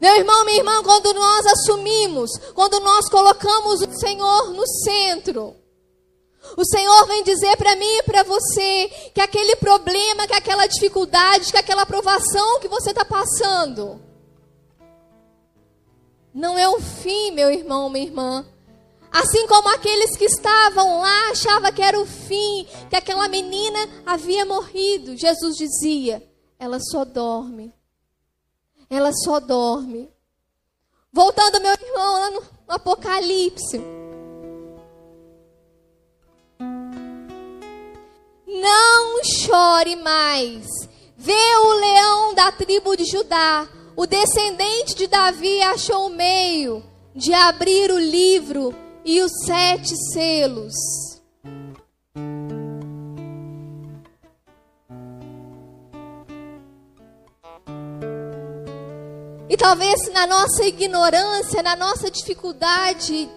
Meu 0.00 0.16
irmão, 0.16 0.44
minha 0.44 0.58
irmã, 0.58 0.82
quando 0.82 1.12
nós 1.12 1.46
assumimos, 1.46 2.30
quando 2.54 2.80
nós 2.80 3.08
colocamos 3.10 3.82
o 3.82 3.92
Senhor 3.98 4.50
no 4.50 4.66
centro, 4.66 5.54
o 6.56 6.64
Senhor 6.64 7.06
vem 7.06 7.22
dizer 7.22 7.56
para 7.56 7.76
mim 7.76 7.98
e 7.98 8.02
para 8.02 8.22
você 8.22 8.88
que 9.14 9.20
aquele 9.20 9.56
problema, 9.56 10.26
que 10.26 10.34
aquela 10.34 10.66
dificuldade, 10.66 11.52
que 11.52 11.58
aquela 11.58 11.84
provação 11.84 12.60
que 12.60 12.68
você 12.68 12.90
está 12.90 13.04
passando, 13.04 14.00
não 16.32 16.56
é 16.56 16.68
o 16.68 16.80
fim, 16.80 17.32
meu 17.32 17.50
irmão, 17.50 17.90
minha 17.90 18.06
irmã. 18.06 18.46
Assim 19.12 19.46
como 19.46 19.68
aqueles 19.68 20.16
que 20.16 20.24
estavam 20.24 21.00
lá 21.00 21.30
achavam 21.30 21.72
que 21.72 21.82
era 21.82 22.00
o 22.00 22.06
fim, 22.06 22.66
que 22.88 22.96
aquela 22.96 23.28
menina 23.28 23.78
havia 24.06 24.46
morrido, 24.46 25.16
Jesus 25.16 25.56
dizia: 25.56 26.22
ela 26.58 26.78
só 26.80 27.04
dorme. 27.04 27.74
Ela 28.90 29.12
só 29.12 29.38
dorme. 29.38 30.10
Voltando, 31.12 31.60
meu 31.60 31.72
irmão, 31.72 32.20
lá 32.20 32.30
no 32.32 32.42
Apocalipse. 32.68 33.80
Não 38.48 39.24
chore 39.24 39.94
mais. 39.94 40.66
Vê 41.16 41.56
o 41.62 41.72
leão 41.74 42.34
da 42.34 42.50
tribo 42.50 42.96
de 42.96 43.04
Judá, 43.04 43.68
o 43.94 44.06
descendente 44.06 44.96
de 44.96 45.06
Davi, 45.06 45.62
achou 45.62 46.06
o 46.06 46.10
meio 46.10 46.82
de 47.14 47.32
abrir 47.32 47.90
o 47.90 47.98
livro 47.98 48.74
e 49.04 49.20
os 49.20 49.30
sete 49.44 49.94
selos. 50.12 50.74
Talvez 59.60 60.10
na 60.14 60.26
nossa 60.26 60.64
ignorância, 60.64 61.62
na 61.62 61.76
nossa 61.76 62.10
dificuldade, 62.10 63.28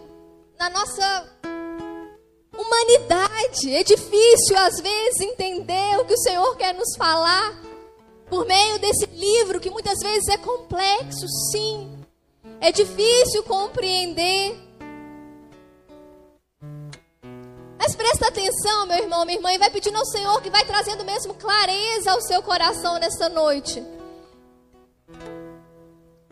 na 0.57 0.69
nossa 0.69 1.29
humanidade, 2.57 3.75
é 3.75 3.83
difícil 3.83 4.57
às 4.57 4.79
vezes 4.79 5.19
entender 5.19 5.99
o 5.99 6.05
que 6.05 6.13
o 6.13 6.17
Senhor 6.17 6.55
quer 6.55 6.73
nos 6.75 6.95
falar 6.95 7.61
por 8.29 8.45
meio 8.45 8.79
desse 8.79 9.05
livro 9.07 9.59
que 9.59 9.69
muitas 9.69 9.99
vezes 9.99 10.29
é 10.29 10.37
complexo, 10.37 11.27
sim. 11.51 11.91
É 12.61 12.71
difícil 12.71 13.43
compreender. 13.43 14.57
Mas 17.77 17.93
presta 17.97 18.29
atenção, 18.29 18.85
meu 18.85 18.97
irmão, 18.97 19.25
minha 19.25 19.37
irmã, 19.37 19.51
e 19.51 19.57
vai 19.57 19.69
pedindo 19.69 19.97
ao 19.97 20.05
Senhor 20.05 20.41
que 20.41 20.49
vai 20.49 20.63
trazendo 20.63 21.03
mesmo 21.03 21.33
clareza 21.33 22.11
ao 22.13 22.21
seu 22.21 22.41
coração 22.41 22.97
nesta 22.97 23.27
noite. 23.27 23.83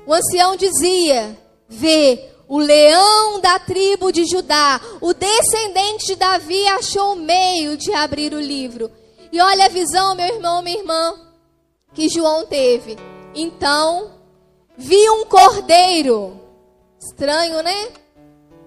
O 0.05 0.13
ancião 0.13 0.55
dizia: 0.55 1.37
Vê, 1.67 2.31
o 2.47 2.57
leão 2.57 3.39
da 3.39 3.59
tribo 3.59 4.11
de 4.11 4.25
Judá, 4.25 4.81
o 4.99 5.13
descendente 5.13 6.07
de 6.07 6.15
Davi, 6.15 6.67
achou 6.67 7.13
o 7.13 7.15
meio 7.15 7.77
de 7.77 7.93
abrir 7.93 8.33
o 8.33 8.41
livro. 8.41 8.91
E 9.31 9.39
olha 9.39 9.65
a 9.65 9.69
visão, 9.69 10.15
meu 10.15 10.27
irmão, 10.27 10.61
minha 10.61 10.77
irmã, 10.77 11.13
que 11.93 12.09
João 12.09 12.45
teve. 12.45 12.97
Então, 13.33 14.11
vi 14.77 15.09
um 15.11 15.25
cordeiro. 15.25 16.39
Estranho, 16.99 17.63
né? 17.63 17.87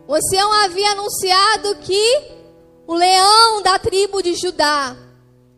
O 0.08 0.14
ancião 0.14 0.52
havia 0.64 0.92
anunciado 0.92 1.76
que 1.76 2.32
o 2.86 2.94
leão 2.94 3.62
da 3.62 3.78
tribo 3.78 4.22
de 4.22 4.34
Judá. 4.34 4.96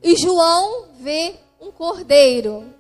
E 0.03 0.17
João 0.17 0.87
vê 1.01 1.35
um 1.61 1.71
cordeiro. 1.71 2.76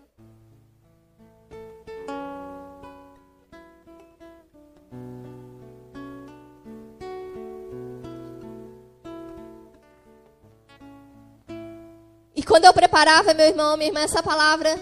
Quando 12.56 12.64
eu 12.64 12.72
preparava, 12.72 13.34
meu 13.34 13.44
irmão, 13.44 13.76
minha 13.76 13.90
irmã, 13.90 14.00
essa 14.00 14.22
palavra, 14.22 14.80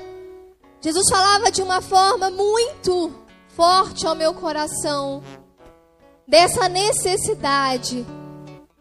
Jesus 0.81 1.09
falava 1.11 1.51
de 1.51 1.61
uma 1.61 1.81
forma 1.81 2.31
muito 2.31 3.13
forte 3.49 4.07
ao 4.07 4.15
meu 4.15 4.33
coração, 4.33 5.21
dessa 6.25 6.69
necessidade 6.69 8.07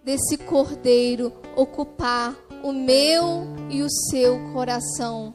desse 0.03 0.37
cordeiro 0.37 1.33
ocupar 1.55 2.35
o 2.61 2.71
meu 2.71 3.47
e 3.67 3.81
o 3.81 3.89
seu 3.89 4.39
coração. 4.53 5.33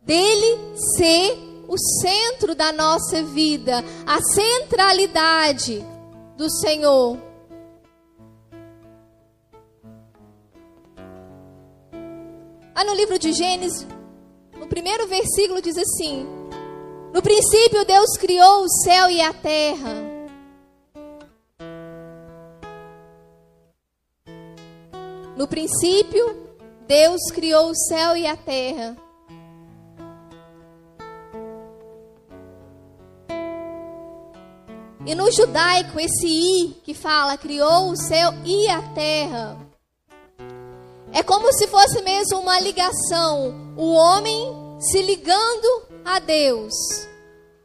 Dele 0.00 0.58
ser 0.96 1.36
o 1.68 1.76
centro 2.00 2.54
da 2.54 2.72
nossa 2.72 3.22
vida, 3.22 3.84
a 4.06 4.22
centralidade 4.22 5.84
do 6.34 6.48
Senhor. 6.48 7.18
Ah, 12.78 12.84
no 12.84 12.92
livro 12.92 13.18
de 13.18 13.32
Gênesis, 13.32 13.86
no 14.58 14.66
primeiro 14.66 15.06
versículo 15.06 15.62
diz 15.62 15.78
assim: 15.78 16.26
No 17.10 17.22
princípio 17.22 17.86
Deus 17.86 18.18
criou 18.18 18.64
o 18.64 18.68
céu 18.68 19.10
e 19.10 19.18
a 19.18 19.32
terra. 19.32 19.94
No 25.34 25.48
princípio, 25.48 26.36
Deus 26.86 27.22
criou 27.32 27.70
o 27.70 27.74
céu 27.74 28.14
e 28.14 28.26
a 28.26 28.36
terra. 28.36 28.94
E 35.06 35.14
no 35.14 35.32
judaico, 35.32 35.98
esse 35.98 36.26
i 36.26 36.74
que 36.84 36.92
fala 36.92 37.38
criou 37.38 37.90
o 37.90 37.96
céu 37.96 38.34
e 38.44 38.68
a 38.68 38.82
terra. 38.92 39.65
É 41.16 41.22
como 41.22 41.50
se 41.50 41.66
fosse 41.68 42.02
mesmo 42.02 42.40
uma 42.40 42.60
ligação, 42.60 43.72
o 43.74 43.90
homem 43.94 44.54
se 44.78 45.00
ligando 45.00 45.86
a 46.04 46.18
Deus. 46.18 46.74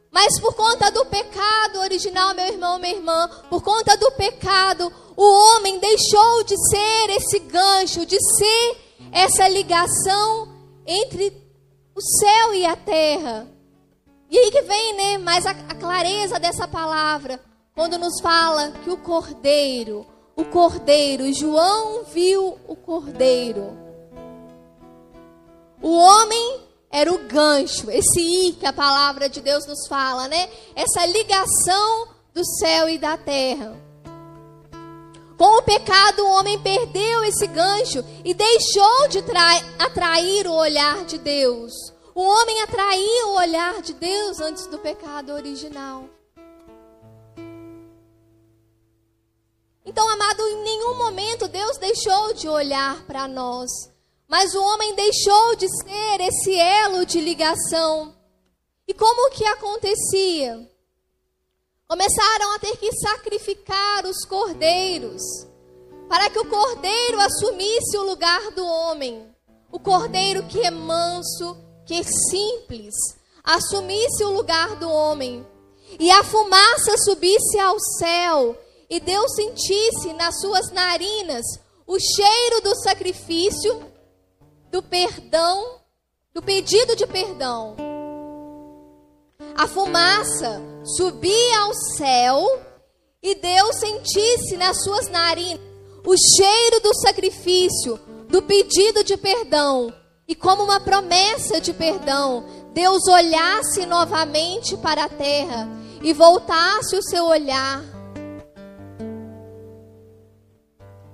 Mas 0.10 0.40
por 0.40 0.54
conta 0.56 0.90
do 0.90 1.06
pecado 1.08 1.80
original, 1.80 2.34
meu 2.34 2.48
irmão, 2.48 2.80
minha 2.80 2.96
irmã, 2.96 3.30
por 3.50 3.62
conta 3.62 3.98
do 3.98 4.10
pecado, 4.14 4.90
o 5.18 5.24
homem 5.58 5.80
deixou 5.80 6.46
de 6.46 6.56
ser 6.70 7.10
esse 7.10 7.40
gancho, 7.40 8.06
de 8.06 8.18
ser 8.38 8.78
essa 9.12 9.50
ligação 9.50 10.48
entre 10.88 11.36
o 11.94 12.00
céu 12.00 12.54
e 12.54 12.66
a 12.66 12.78
terra. 12.78 13.50
E 14.30 14.38
aí 14.38 14.50
que 14.50 14.62
vem, 14.62 14.94
né, 14.94 15.18
mais 15.18 15.46
a, 15.46 15.52
a 15.52 15.76
clareza 15.76 16.40
dessa 16.40 16.70
palavra, 16.70 17.38
quando 17.76 17.98
nos 17.98 18.22
fala 18.22 18.72
que 18.82 18.90
o 18.90 18.96
cordeiro, 18.96 20.08
o 20.36 20.46
cordeiro, 20.46 21.32
João 21.34 22.04
viu 22.06 22.58
o 22.68 22.76
cordeiro. 22.76 23.78
O 25.82 25.98
homem 25.98 26.62
era 26.92 27.12
o 27.12 27.20
gancho, 27.28 27.90
esse 27.90 28.20
i 28.20 28.54
que 28.54 28.66
a 28.66 28.74
palavra 28.74 29.30
de 29.30 29.42
Deus 29.42 29.66
nos 29.66 29.88
fala, 29.88 30.28
né? 30.28 30.50
Essa 30.76 31.06
ligação 31.06 32.10
do 32.34 32.44
céu 32.46 32.90
e 32.90 32.98
da 32.98 33.18
terra. 33.18 33.76
Com 35.38 35.58
o 35.58 35.64
pecado, 35.64 36.24
o 36.24 36.32
homem 36.34 36.60
perdeu 36.60 37.24
esse 37.24 37.48
gancho 37.48 38.06
e 38.24 38.34
deixou 38.34 39.08
de 39.10 39.24
atrair 39.80 40.46
o 40.48 40.54
olhar 40.54 41.04
de 41.06 41.18
Deus. 41.18 41.74
O 42.14 42.22
homem 42.22 42.62
atraiu 42.62 43.30
o 43.30 43.38
olhar 43.38 43.82
de 43.82 43.94
Deus 43.94 44.40
antes 44.40 44.68
do 44.68 44.78
pecado 44.78 45.34
original. 45.34 46.06
Então, 49.92 50.08
amado, 50.08 50.48
em 50.48 50.64
nenhum 50.64 50.96
momento 50.96 51.50
Deus 51.50 51.78
deixou 51.78 52.34
de 52.34 52.48
olhar 52.48 53.06
para 53.06 53.28
nós. 53.28 53.70
Mas 54.26 54.56
o 54.56 54.64
homem 54.64 54.96
deixou 54.96 55.54
de 55.58 55.68
ser 55.68 56.22
esse 56.22 56.58
elo 56.58 57.06
de 57.06 57.20
ligação. 57.20 58.16
E 58.88 58.94
como 58.94 59.30
que 59.32 59.44
acontecia? 59.44 60.66
Começaram 61.90 62.54
a 62.54 62.60
ter 62.60 62.78
que 62.78 62.90
sacrificar 63.00 64.06
os 64.06 64.24
cordeiros, 64.24 65.22
para 66.08 66.30
que 66.30 66.40
o 66.40 66.48
cordeiro 66.48 67.20
assumisse 67.20 67.98
o 67.98 68.06
lugar 68.06 68.50
do 68.52 68.66
homem. 68.66 69.30
O 69.70 69.78
cordeiro 69.78 70.44
que 70.44 70.62
é 70.62 70.72
manso, 70.72 71.58
que 71.86 71.96
é 71.96 72.04
simples, 72.30 72.96
assumisse 73.44 74.24
o 74.24 74.32
lugar 74.32 74.78
do 74.78 74.90
homem. 74.90 75.46
E 76.00 76.10
a 76.10 76.24
fumaça 76.24 76.98
subisse 76.98 77.60
ao 77.60 77.78
céu, 78.00 78.58
e 78.92 79.00
Deus 79.00 79.34
sentisse 79.36 80.12
nas 80.18 80.38
suas 80.42 80.70
narinas 80.70 81.46
o 81.88 81.98
cheiro 81.98 82.62
do 82.62 82.76
sacrifício 82.76 83.90
do 84.70 84.84
perdão, 84.84 85.80
do 86.34 86.42
pedido 86.42 86.94
de 86.98 87.08
perdão. 87.08 87.78
A 89.56 89.66
fumaça 89.66 90.62
subia 90.84 91.60
ao 91.60 91.74
céu 91.74 92.62
e 93.24 93.34
Deus 93.36 93.78
sentisse 93.78 94.58
nas 94.58 94.84
suas 94.84 95.08
narinas 95.08 95.64
o 96.06 96.14
cheiro 96.36 96.82
do 96.82 96.94
sacrifício, 96.96 97.98
do 98.28 98.42
pedido 98.42 99.06
de 99.06 99.16
perdão. 99.16 99.94
E 100.28 100.36
como 100.36 100.64
uma 100.64 100.82
promessa 100.82 101.62
de 101.62 101.72
perdão, 101.72 102.44
Deus 102.74 103.08
olhasse 103.08 103.86
novamente 103.86 104.76
para 104.76 105.06
a 105.06 105.10
terra 105.10 105.70
e 106.04 106.12
voltasse 106.12 106.98
o 106.98 107.04
seu 107.04 107.26
olhar 107.26 108.01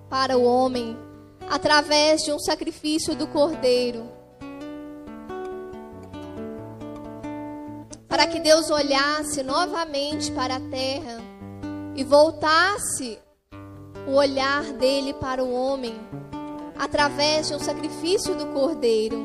para 0.10 0.38
o 0.38 0.44
homem 0.44 0.98
através 1.50 2.22
de 2.22 2.32
um 2.32 2.40
sacrifício 2.40 3.16
do 3.16 3.28
cordeiro. 3.28 4.10
Para 8.08 8.28
que 8.28 8.40
Deus 8.40 8.70
olhasse 8.70 9.44
novamente 9.44 10.32
para 10.32 10.56
a 10.56 10.60
terra 10.60 11.22
e 11.96 12.04
voltasse 12.04 13.20
o 14.08 14.14
olhar 14.14 14.64
dele 14.74 15.14
para 15.14 15.44
o 15.44 15.52
homem 15.52 15.96
através 16.78 17.48
de 17.48 17.56
um 17.56 17.60
sacrifício 17.60 18.36
do 18.36 18.48
cordeiro. 18.48 19.18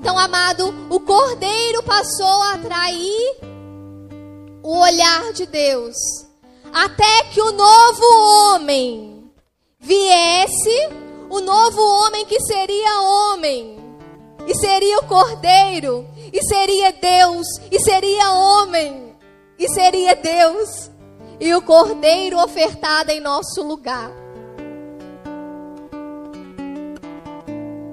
Então, 0.00 0.16
amado, 0.18 0.72
o 0.88 1.00
cordeiro 1.00 1.82
passou 1.82 2.42
a 2.42 2.54
atrair 2.54 3.36
o 4.62 4.78
olhar 4.78 5.32
de 5.32 5.46
Deus, 5.46 5.96
até 6.72 7.24
que 7.32 7.40
o 7.40 7.52
novo 7.52 8.54
homem 8.54 9.17
viesse, 9.78 10.88
o 11.30 11.40
novo 11.40 11.80
homem 11.80 12.26
que 12.26 12.40
seria 12.40 13.00
homem, 13.00 13.78
e 14.46 14.54
seria 14.54 14.98
o 14.98 15.06
cordeiro, 15.06 16.06
e 16.32 16.42
seria 16.44 16.92
Deus, 16.92 17.46
e 17.70 17.78
seria 17.78 18.32
homem, 18.32 19.16
e 19.58 19.68
seria 19.68 20.16
Deus, 20.16 20.90
e 21.40 21.54
o 21.54 21.62
cordeiro 21.62 22.38
ofertado 22.42 23.10
em 23.10 23.20
nosso 23.20 23.62
lugar. 23.62 24.10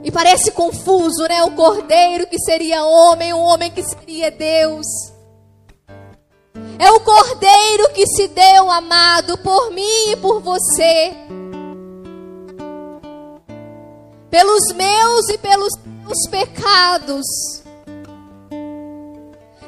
E 0.04 0.12
parece 0.12 0.52
confuso, 0.52 1.28
né? 1.28 1.44
O 1.44 1.52
cordeiro 1.52 2.28
que 2.28 2.38
seria 2.40 2.86
homem, 2.86 3.34
o 3.34 3.40
homem 3.40 3.72
que 3.72 3.82
seria 3.82 4.30
Deus. 4.30 4.86
É 6.78 6.92
o 6.92 7.00
cordeiro 7.00 7.92
que 7.94 8.06
se 8.08 8.28
deu, 8.28 8.70
amado, 8.70 9.38
por 9.40 9.72
mim 9.72 10.12
e 10.12 10.16
por 10.18 10.42
você. 10.42 11.12
Pelos 14.36 14.68
meus 14.76 15.30
e 15.30 15.38
pelos 15.38 15.72
teus 15.76 16.28
pecados. 16.30 17.26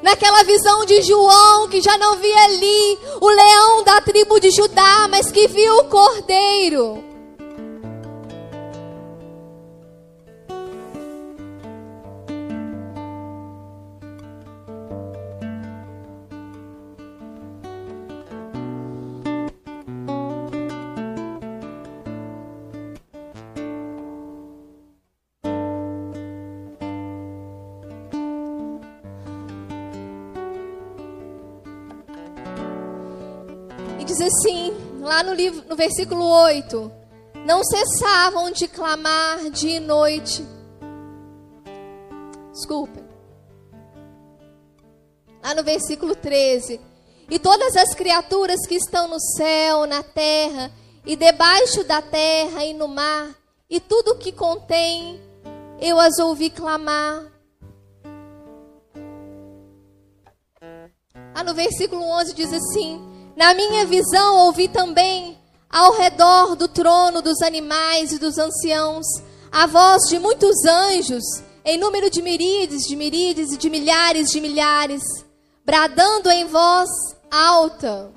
Naquela 0.03 0.43
visão 0.43 0.83
de 0.83 1.03
João, 1.03 1.69
que 1.69 1.79
já 1.79 1.97
não 1.97 2.17
via 2.17 2.43
ali 2.43 2.99
o 3.21 3.29
leão 3.29 3.83
da 3.85 4.01
tribo 4.01 4.41
de 4.41 4.51
Judá, 4.51 5.07
mas 5.09 5.31
que 5.31 5.47
viu 5.47 5.73
o 5.77 5.85
cordeiro. 5.85 7.01
Assim, 34.27 34.73
lá 34.99 35.23
no 35.23 35.33
livro, 35.33 35.63
no 35.67 35.75
versículo 35.75 36.23
8: 36.23 36.91
Não 37.45 37.63
cessavam 37.63 38.51
de 38.51 38.67
clamar 38.67 39.49
dia 39.49 39.77
e 39.77 39.79
noite. 39.79 40.45
Desculpem. 42.51 43.03
Lá 45.43 45.55
no 45.55 45.63
versículo 45.63 46.15
13: 46.15 46.79
E 47.29 47.39
todas 47.39 47.75
as 47.75 47.93
criaturas 47.93 48.65
que 48.67 48.75
estão 48.75 49.07
no 49.07 49.19
céu, 49.19 49.85
na 49.85 50.03
terra, 50.03 50.71
e 51.05 51.15
debaixo 51.15 51.83
da 51.83 52.01
terra 52.01 52.65
e 52.65 52.73
no 52.73 52.87
mar, 52.87 53.35
e 53.69 53.79
tudo 53.79 54.11
o 54.11 54.17
que 54.17 54.31
contém, 54.31 55.21
eu 55.79 55.99
as 55.99 56.19
ouvi 56.19 56.49
clamar. 56.49 57.31
Lá 61.35 61.43
no 61.43 61.53
versículo 61.53 62.03
11 62.03 62.33
diz 62.33 62.51
assim: 62.51 63.06
na 63.37 63.53
minha 63.53 63.85
visão, 63.85 64.47
ouvi 64.47 64.67
também 64.67 65.37
ao 65.69 65.93
redor 65.93 66.55
do 66.55 66.67
trono 66.67 67.21
dos 67.21 67.39
animais 67.43 68.11
e 68.11 68.17
dos 68.17 68.39
anciãos 68.39 69.05
a 69.51 69.67
voz 69.67 70.09
de 70.09 70.17
muitos 70.17 70.65
anjos, 70.65 71.23
em 71.63 71.77
número 71.77 72.09
de 72.09 72.19
miríades, 72.19 72.81
de 72.87 72.95
miríades 72.95 73.51
e 73.51 73.57
de 73.57 73.69
milhares 73.69 74.29
de 74.31 74.41
milhares, 74.41 75.03
bradando 75.63 76.31
em 76.31 76.45
voz 76.45 76.89
alta: 77.29 78.11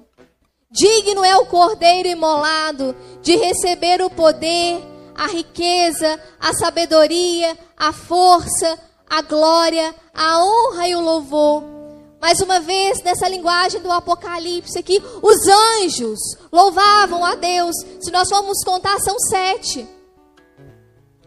Digno 0.71 1.23
é 1.23 1.37
o 1.37 1.45
cordeiro 1.45 2.09
imolado 2.09 2.97
de 3.21 3.37
receber 3.37 4.01
o 4.01 4.09
poder, 4.09 4.83
a 5.15 5.27
riqueza, 5.27 6.19
a 6.41 6.55
sabedoria, 6.55 7.59
a 7.77 7.93
força, 7.93 8.79
a 9.07 9.21
glória, 9.21 9.95
a 10.15 10.43
honra 10.43 10.89
e 10.89 10.95
o 10.95 11.01
louvor 11.01 11.80
mais 12.21 12.41
uma 12.41 12.61
vez, 12.61 13.03
nessa 13.03 13.29
linguagem 13.29 13.81
do 13.81 13.91
Apocalipse 13.91 14.79
aqui, 14.79 15.03
os 15.23 15.39
anjos 15.83 16.19
louvavam 16.53 17.25
a 17.25 17.35
Deus. 17.35 17.75
Se 18.01 18.11
nós 18.11 18.29
formos 18.29 18.63
contar, 18.63 18.99
são 19.01 19.19
sete 19.19 19.89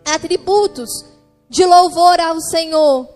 atributos 0.05 0.89
de 1.49 1.65
louvor 1.65 2.19
ao 2.19 2.39
Senhor. 2.39 3.09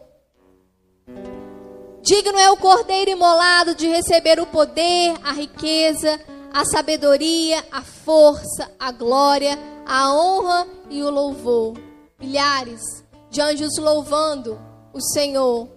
Digno 2.02 2.38
é 2.38 2.50
o 2.50 2.58
cordeiro 2.58 3.12
imolado 3.12 3.76
de 3.76 3.88
receber 3.88 4.40
o 4.40 4.46
poder, 4.48 5.13
a 5.24 5.34
riqueza, 5.34 6.20
a 6.54 6.66
sabedoria, 6.66 7.63
a 7.72 7.82
força, 7.82 8.72
a 8.80 8.92
glória, 8.92 9.60
a 9.86 10.13
honra 10.13 10.68
e 10.90 11.04
o 11.04 11.12
louvor. 11.12 11.74
Milhares 12.20 12.82
de 13.30 13.42
anjos 13.42 13.78
louvando 13.78 14.60
o 14.94 15.02
Senhor. 15.02 15.68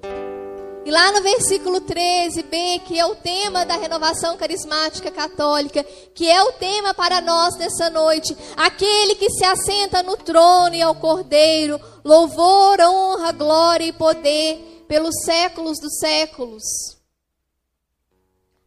E 0.83 0.91
lá 0.91 1.13
no 1.13 1.21
versículo 1.21 1.83
13b, 1.83 2.81
que 2.87 2.99
é 2.99 3.05
o 3.05 3.15
tema 3.15 3.67
da 3.67 3.77
renovação 3.77 4.37
carismática 4.39 5.11
católica, 5.11 5.85
que 6.15 6.27
é 6.27 6.43
o 6.43 6.53
tema 6.53 6.95
para 6.95 7.21
nós 7.21 7.55
nessa 7.59 7.91
noite, 7.91 8.35
aquele 8.57 9.15
que 9.15 9.29
se 9.29 9.45
assenta 9.45 10.03
no 10.03 10.17
trono 10.17 10.75
e 10.75 10.81
ao 10.81 10.95
cordeiro, 10.95 11.79
louvor, 12.03 12.81
honra, 12.81 13.31
glória 13.31 13.85
e 13.85 13.93
poder 13.93 14.85
pelos 14.89 15.15
séculos 15.23 15.79
dos 15.79 15.99
séculos. 15.99 16.63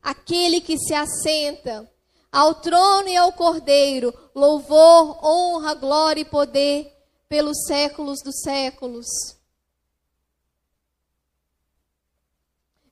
Aquele 0.02 0.62
que 0.62 0.78
se 0.78 0.94
assenta 0.94 1.90
ao 2.32 2.56
trono 2.56 3.10
e 3.10 3.18
ao 3.18 3.34
cordeiro, 3.34 4.14
louvor, 4.36 5.18
honra, 5.24 5.74
glória 5.74 6.22
e 6.22 6.26
poder 6.26 6.94
pelos 7.28 7.58
séculos 7.66 8.22
dos 8.24 8.42
séculos. 8.42 9.08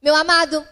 Meu 0.02 0.16
amado, 0.16 0.66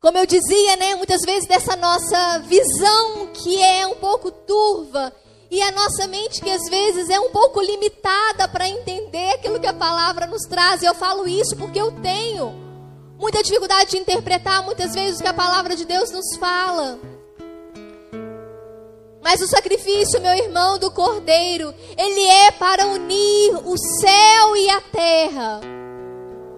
como 0.00 0.16
eu 0.16 0.24
dizia, 0.24 0.76
né, 0.76 0.94
muitas 0.94 1.20
vezes 1.20 1.46
dessa 1.46 1.76
nossa 1.76 2.38
visão 2.40 3.26
que 3.34 3.62
é 3.62 3.86
um 3.86 3.96
pouco 3.96 4.30
turva 4.30 5.12
e 5.50 5.60
a 5.60 5.70
nossa 5.70 6.06
mente 6.06 6.40
que 6.40 6.50
às 6.50 6.62
vezes 6.70 7.10
é 7.10 7.20
um 7.20 7.30
pouco 7.30 7.60
limitada 7.60 8.48
para 8.48 8.68
entender 8.68 9.34
aquilo 9.34 9.60
que 9.60 9.66
a 9.66 9.74
palavra 9.74 10.26
nos 10.26 10.42
traz. 10.48 10.80
E 10.80 10.86
eu 10.86 10.94
falo 10.94 11.28
isso 11.28 11.54
porque 11.56 11.78
eu 11.78 11.92
tenho 12.00 12.54
muita 13.18 13.42
dificuldade 13.42 13.90
de 13.90 13.98
interpretar 13.98 14.64
muitas 14.64 14.94
vezes 14.94 15.20
o 15.20 15.22
que 15.22 15.28
a 15.28 15.34
palavra 15.34 15.76
de 15.76 15.84
Deus 15.84 16.10
nos 16.10 16.38
fala. 16.38 16.98
Mas 19.22 19.42
o 19.42 19.46
sacrifício, 19.46 20.22
meu 20.22 20.34
irmão, 20.34 20.78
do 20.78 20.90
cordeiro, 20.90 21.74
ele 21.98 22.28
é 22.28 22.50
para 22.52 22.86
unir 22.86 23.56
o 23.64 23.76
céu 23.76 24.56
e 24.56 24.70
a 24.70 24.80
terra. 24.80 25.60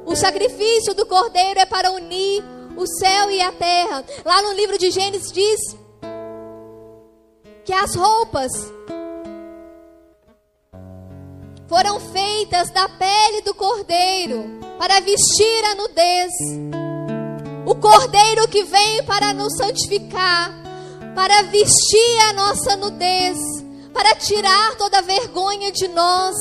O 0.08 0.16
sacrifício 0.16 0.94
do 0.94 1.04
cordeiro 1.04 1.60
é 1.60 1.66
para 1.66 1.92
unir 1.92 2.42
o 2.78 2.86
céu 2.86 3.30
e 3.30 3.42
a 3.42 3.52
terra. 3.52 4.02
Lá 4.24 4.40
no 4.40 4.54
livro 4.54 4.78
de 4.78 4.90
Gênesis 4.90 5.30
diz 5.30 5.60
que 7.62 7.74
as 7.74 7.94
roupas 7.94 8.50
foram 11.68 12.00
feitas 12.00 12.70
da 12.70 12.88
pele 12.88 13.42
do 13.42 13.52
cordeiro 13.52 14.58
para 14.78 14.98
vestir 15.00 15.64
a 15.66 15.74
nudez. 15.74 16.32
O 17.66 17.74
cordeiro 17.74 18.48
que 18.48 18.64
vem 18.64 19.04
para 19.04 19.34
nos 19.34 19.54
santificar, 19.58 20.54
para 21.14 21.42
vestir 21.42 22.20
a 22.30 22.32
nossa 22.32 22.76
nudez, 22.76 23.36
para 23.92 24.14
tirar 24.14 24.74
toda 24.78 25.02
vergonha 25.02 25.70
de 25.70 25.86
nós. 25.88 26.34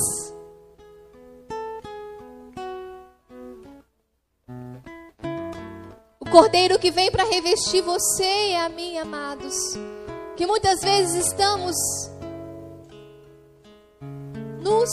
Cordeiro 6.30 6.78
que 6.78 6.92
vem 6.92 7.10
para 7.12 7.24
revestir 7.24 7.82
você 7.82 8.50
e 8.50 8.56
a 8.56 8.70
mim, 8.70 8.98
amados. 8.98 9.56
Que 10.36 10.46
muitas 10.46 10.80
vezes 10.82 11.28
estamos 11.28 11.76
nus 14.62 14.90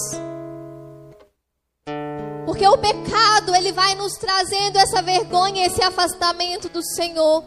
Porque 2.46 2.66
o 2.68 2.78
pecado, 2.78 3.54
ele 3.54 3.72
vai 3.72 3.94
nos 3.94 4.12
trazendo 4.14 4.78
essa 4.78 5.02
vergonha, 5.02 5.66
esse 5.66 5.82
afastamento 5.82 6.68
do 6.68 6.82
Senhor. 6.94 7.42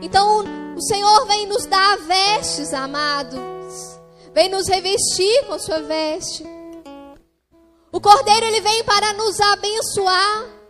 Então, 0.00 0.44
o 0.76 0.82
Senhor 0.82 1.26
vem 1.26 1.46
nos 1.46 1.66
dar 1.66 1.96
vestes, 1.98 2.72
amados. 2.72 3.40
Vem 4.32 4.48
nos 4.48 4.68
revestir 4.68 5.46
com 5.46 5.58
sua 5.58 5.80
veste. 5.80 6.44
O 7.90 8.00
Cordeiro, 8.00 8.46
ele 8.46 8.60
vem 8.60 8.84
para 8.84 9.12
nos 9.14 9.38
abençoar. 9.40 10.61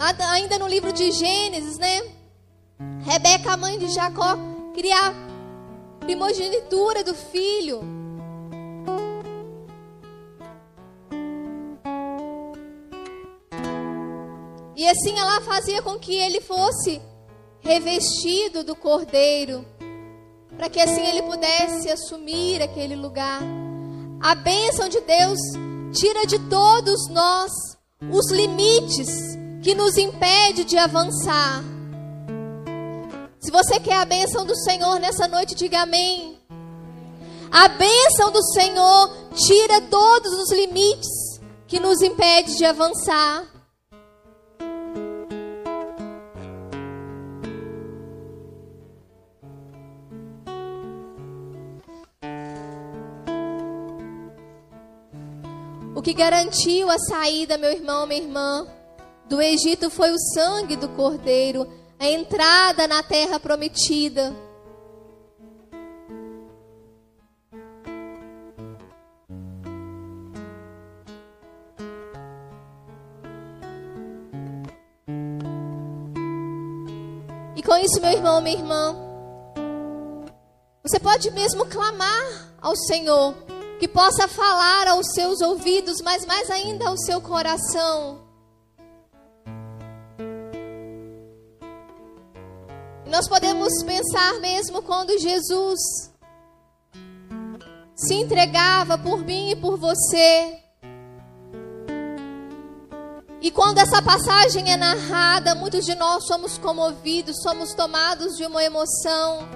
Ainda 0.00 0.58
no 0.58 0.66
livro 0.66 0.94
de 0.94 1.12
Gênesis, 1.12 1.76
né? 1.76 2.00
Rebeca, 3.04 3.54
mãe 3.54 3.78
de 3.78 3.88
Jacó, 3.88 4.34
a 4.34 5.14
primogenitura 6.00 7.04
do 7.04 7.14
filho. 7.14 7.82
E 14.74 14.88
assim 14.88 15.18
ela 15.18 15.42
fazia 15.42 15.82
com 15.82 15.98
que 15.98 16.14
ele 16.14 16.40
fosse 16.40 17.02
revestido 17.60 18.64
do 18.64 18.74
cordeiro, 18.74 19.66
para 20.56 20.70
que 20.70 20.80
assim 20.80 21.06
ele 21.06 21.22
pudesse 21.24 21.90
assumir 21.90 22.62
aquele 22.62 22.96
lugar. 22.96 23.42
A 24.18 24.34
bênção 24.34 24.88
de 24.88 25.00
Deus 25.02 25.38
tira 25.92 26.26
de 26.26 26.38
todos 26.48 27.06
nós 27.10 27.50
os 28.10 28.32
limites 28.32 29.38
que 29.62 29.74
nos 29.74 29.96
impede 29.96 30.64
de 30.64 30.76
avançar. 30.76 31.62
Se 33.38 33.50
você 33.50 33.80
quer 33.80 33.96
a 33.96 34.04
bênção 34.04 34.44
do 34.44 34.54
Senhor 34.56 34.98
nessa 34.98 35.26
noite, 35.26 35.54
diga 35.54 35.82
amém. 35.82 36.38
A 37.50 37.68
bênção 37.68 38.30
do 38.30 38.42
Senhor 38.52 39.10
tira 39.34 39.80
todos 39.82 40.32
os 40.32 40.52
limites 40.52 41.08
que 41.66 41.80
nos 41.80 42.00
impede 42.00 42.56
de 42.56 42.64
avançar. 42.64 43.44
O 55.94 56.02
que 56.02 56.14
garantiu 56.14 56.88
a 56.88 56.98
saída, 56.98 57.58
meu 57.58 57.72
irmão, 57.72 58.06
minha 58.06 58.22
irmã, 58.22 58.66
do 59.30 59.40
Egito 59.40 59.88
foi 59.88 60.10
o 60.10 60.18
sangue 60.18 60.74
do 60.74 60.88
cordeiro, 60.88 61.64
a 62.00 62.06
entrada 62.08 62.88
na 62.88 63.00
terra 63.00 63.38
prometida. 63.38 64.34
E 77.54 77.62
com 77.62 77.76
isso, 77.76 78.00
meu 78.00 78.10
irmão, 78.10 78.40
minha 78.40 78.56
irmã, 78.56 78.96
você 80.82 80.98
pode 80.98 81.30
mesmo 81.30 81.66
clamar 81.66 82.52
ao 82.60 82.74
Senhor 82.74 83.32
que 83.78 83.86
possa 83.86 84.26
falar 84.26 84.88
aos 84.88 85.06
seus 85.14 85.40
ouvidos, 85.40 85.98
mas 86.02 86.26
mais 86.26 86.50
ainda 86.50 86.88
ao 86.88 86.96
seu 86.96 87.20
coração. 87.20 88.29
Nós 93.20 93.28
podemos 93.28 93.82
pensar 93.84 94.40
mesmo 94.40 94.80
quando 94.80 95.18
Jesus 95.18 95.78
se 97.94 98.14
entregava 98.14 98.96
por 98.96 99.18
mim 99.18 99.50
e 99.50 99.56
por 99.56 99.76
você. 99.76 100.58
E 103.42 103.50
quando 103.50 103.76
essa 103.76 104.00
passagem 104.00 104.72
é 104.72 104.76
narrada, 104.78 105.54
muitos 105.54 105.84
de 105.84 105.94
nós 105.96 106.26
somos 106.26 106.56
comovidos, 106.56 107.42
somos 107.42 107.74
tomados 107.74 108.38
de 108.38 108.46
uma 108.46 108.64
emoção. 108.64 109.46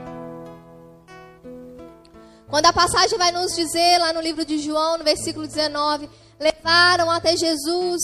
Quando 2.46 2.66
a 2.66 2.72
passagem 2.74 3.16
vai 3.16 3.32
nos 3.32 3.56
dizer 3.56 3.96
lá 3.96 4.12
no 4.12 4.20
livro 4.20 4.44
de 4.44 4.58
João, 4.58 4.98
no 4.98 5.04
versículo 5.04 5.46
19, 5.46 6.10
levaram 6.38 7.10
até 7.10 7.34
Jesus 7.34 8.02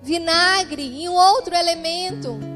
vinagre 0.00 1.02
e 1.02 1.08
um 1.08 1.14
outro 1.14 1.56
elemento. 1.56 2.55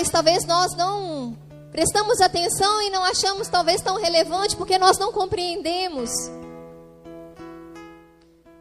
Mas 0.00 0.08
talvez 0.08 0.46
nós 0.46 0.74
não 0.78 1.36
prestamos 1.70 2.22
atenção 2.22 2.80
e 2.80 2.88
não 2.88 3.04
achamos 3.04 3.48
talvez 3.48 3.82
tão 3.82 4.00
relevante 4.00 4.56
porque 4.56 4.78
nós 4.78 4.96
não 4.96 5.12
compreendemos. 5.12 6.08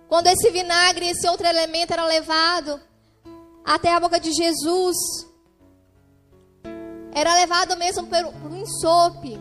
Quando 0.09 0.27
esse 0.27 0.51
vinagre, 0.51 1.07
esse 1.07 1.25
outro 1.29 1.47
elemento 1.47 1.93
era 1.93 2.05
levado 2.05 2.77
até 3.63 3.93
a 3.93 4.01
boca 4.01 4.19
de 4.19 4.33
Jesus. 4.33 4.97
Era 7.13 7.33
levado 7.35 7.77
mesmo 7.77 8.05
por, 8.05 8.51
um 8.51 8.57
ensope. 8.57 9.39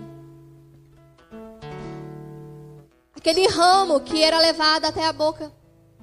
Aquele 3.16 3.48
ramo 3.48 3.98
que 4.02 4.22
era 4.22 4.38
levado 4.38 4.84
até 4.84 5.04
a 5.04 5.12
boca 5.12 5.52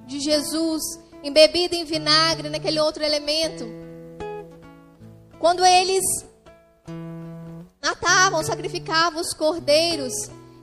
de 0.00 0.20
Jesus, 0.20 0.82
embebido 1.22 1.74
em 1.74 1.86
vinagre, 1.86 2.50
naquele 2.50 2.80
outro 2.80 3.02
elemento. 3.02 3.85
Quando 5.38 5.64
eles 5.64 6.02
matavam, 7.82 8.42
sacrificavam 8.42 9.20
os 9.20 9.32
cordeiros, 9.34 10.12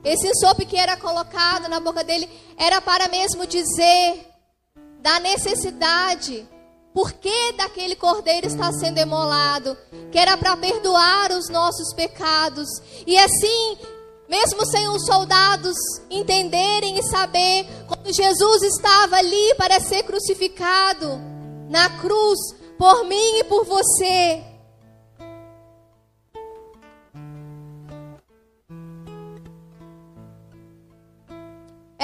esse 0.04 0.28
ensope 0.28 0.66
que 0.66 0.76
era 0.76 0.96
colocado 0.96 1.68
na 1.68 1.80
boca 1.80 2.04
dele 2.04 2.28
era 2.58 2.80
para 2.80 3.08
mesmo 3.08 3.46
dizer 3.46 4.26
da 5.00 5.18
necessidade 5.20 6.46
por 6.92 7.12
que 7.12 7.52
daquele 7.52 7.96
cordeiro 7.96 8.46
está 8.46 8.72
sendo 8.72 8.98
emolado, 8.98 9.76
que 10.12 10.18
era 10.18 10.36
para 10.36 10.56
perdoar 10.56 11.32
os 11.32 11.48
nossos 11.48 11.92
pecados. 11.94 12.68
E 13.04 13.18
assim, 13.18 13.78
mesmo 14.28 14.64
sem 14.66 14.88
os 14.88 15.04
soldados 15.04 15.74
entenderem 16.08 16.98
e 16.98 17.02
saber, 17.02 17.66
quando 17.88 18.14
Jesus 18.14 18.62
estava 18.62 19.16
ali 19.16 19.54
para 19.56 19.80
ser 19.80 20.04
crucificado 20.04 21.20
na 21.68 21.90
cruz, 21.98 22.38
por 22.78 23.04
mim 23.06 23.38
e 23.38 23.44
por 23.44 23.64
você. 23.64 24.53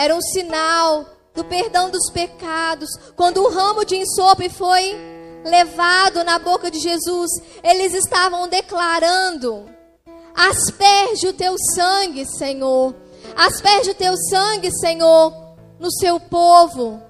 Era 0.01 0.17
um 0.17 0.23
sinal 0.23 1.05
do 1.35 1.45
perdão 1.45 1.91
dos 1.91 2.11
pecados. 2.11 2.89
Quando 3.15 3.43
o 3.43 3.51
ramo 3.51 3.85
de 3.85 3.97
ensope 3.97 4.49
foi 4.49 4.97
levado 5.45 6.25
na 6.25 6.39
boca 6.39 6.71
de 6.71 6.79
Jesus, 6.79 7.31
eles 7.63 7.93
estavam 7.93 8.49
declarando: 8.49 9.69
Asperge 10.35 11.29
o 11.29 11.35
teu 11.35 11.55
sangue, 11.75 12.25
Senhor. 12.25 12.95
Asperge 13.37 13.91
o 13.91 13.95
teu 13.95 14.17
sangue, 14.17 14.71
Senhor, 14.73 15.35
no 15.79 15.93
seu 15.93 16.19
povo. 16.19 17.03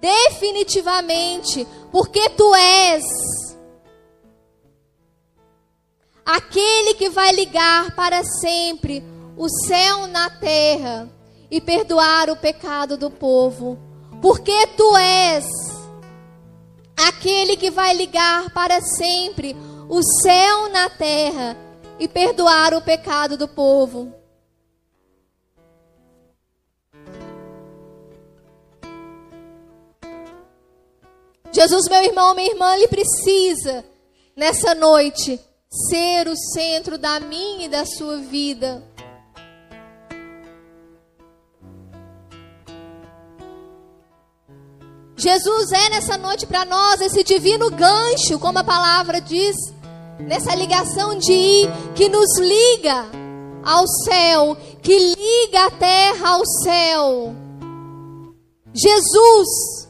Definitivamente, 0.00 1.66
porque 1.90 2.30
tu 2.30 2.54
és 2.54 3.02
aquele 6.24 6.94
que 6.94 7.08
vai 7.08 7.32
ligar 7.32 7.96
para 7.96 8.22
sempre 8.22 9.02
o 9.36 9.48
céu 9.66 10.06
na 10.06 10.30
terra 10.30 11.17
e 11.50 11.60
perdoar 11.60 12.30
o 12.30 12.36
pecado 12.36 12.96
do 12.96 13.10
povo, 13.10 13.78
porque 14.20 14.66
tu 14.76 14.96
és 14.96 15.46
aquele 16.96 17.56
que 17.56 17.70
vai 17.70 17.94
ligar 17.94 18.50
para 18.50 18.80
sempre 18.80 19.56
o 19.88 20.02
céu 20.22 20.68
na 20.70 20.90
terra 20.90 21.56
e 21.98 22.06
perdoar 22.06 22.74
o 22.74 22.82
pecado 22.82 23.36
do 23.36 23.48
povo. 23.48 24.12
Jesus, 31.50 31.88
meu 31.88 32.04
irmão, 32.04 32.34
minha 32.34 32.50
irmã, 32.50 32.74
ele 32.74 32.88
precisa 32.88 33.84
nessa 34.36 34.74
noite 34.74 35.40
ser 35.68 36.28
o 36.28 36.36
centro 36.36 36.96
da 36.96 37.18
minha 37.18 37.66
e 37.66 37.68
da 37.68 37.84
sua 37.84 38.18
vida. 38.18 38.82
Jesus 45.18 45.72
é 45.72 45.90
nessa 45.90 46.16
noite 46.16 46.46
para 46.46 46.64
nós 46.64 47.00
esse 47.00 47.24
divino 47.24 47.68
gancho, 47.72 48.38
como 48.38 48.60
a 48.60 48.64
palavra 48.64 49.20
diz, 49.20 49.56
nessa 50.20 50.54
ligação 50.54 51.18
de 51.18 51.32
ir, 51.32 51.68
que 51.96 52.08
nos 52.08 52.38
liga 52.38 53.04
ao 53.64 53.84
céu, 54.04 54.56
que 54.80 54.96
liga 54.96 55.66
a 55.66 55.70
terra 55.72 56.28
ao 56.28 56.46
céu. 56.62 57.34
Jesus 58.72 59.88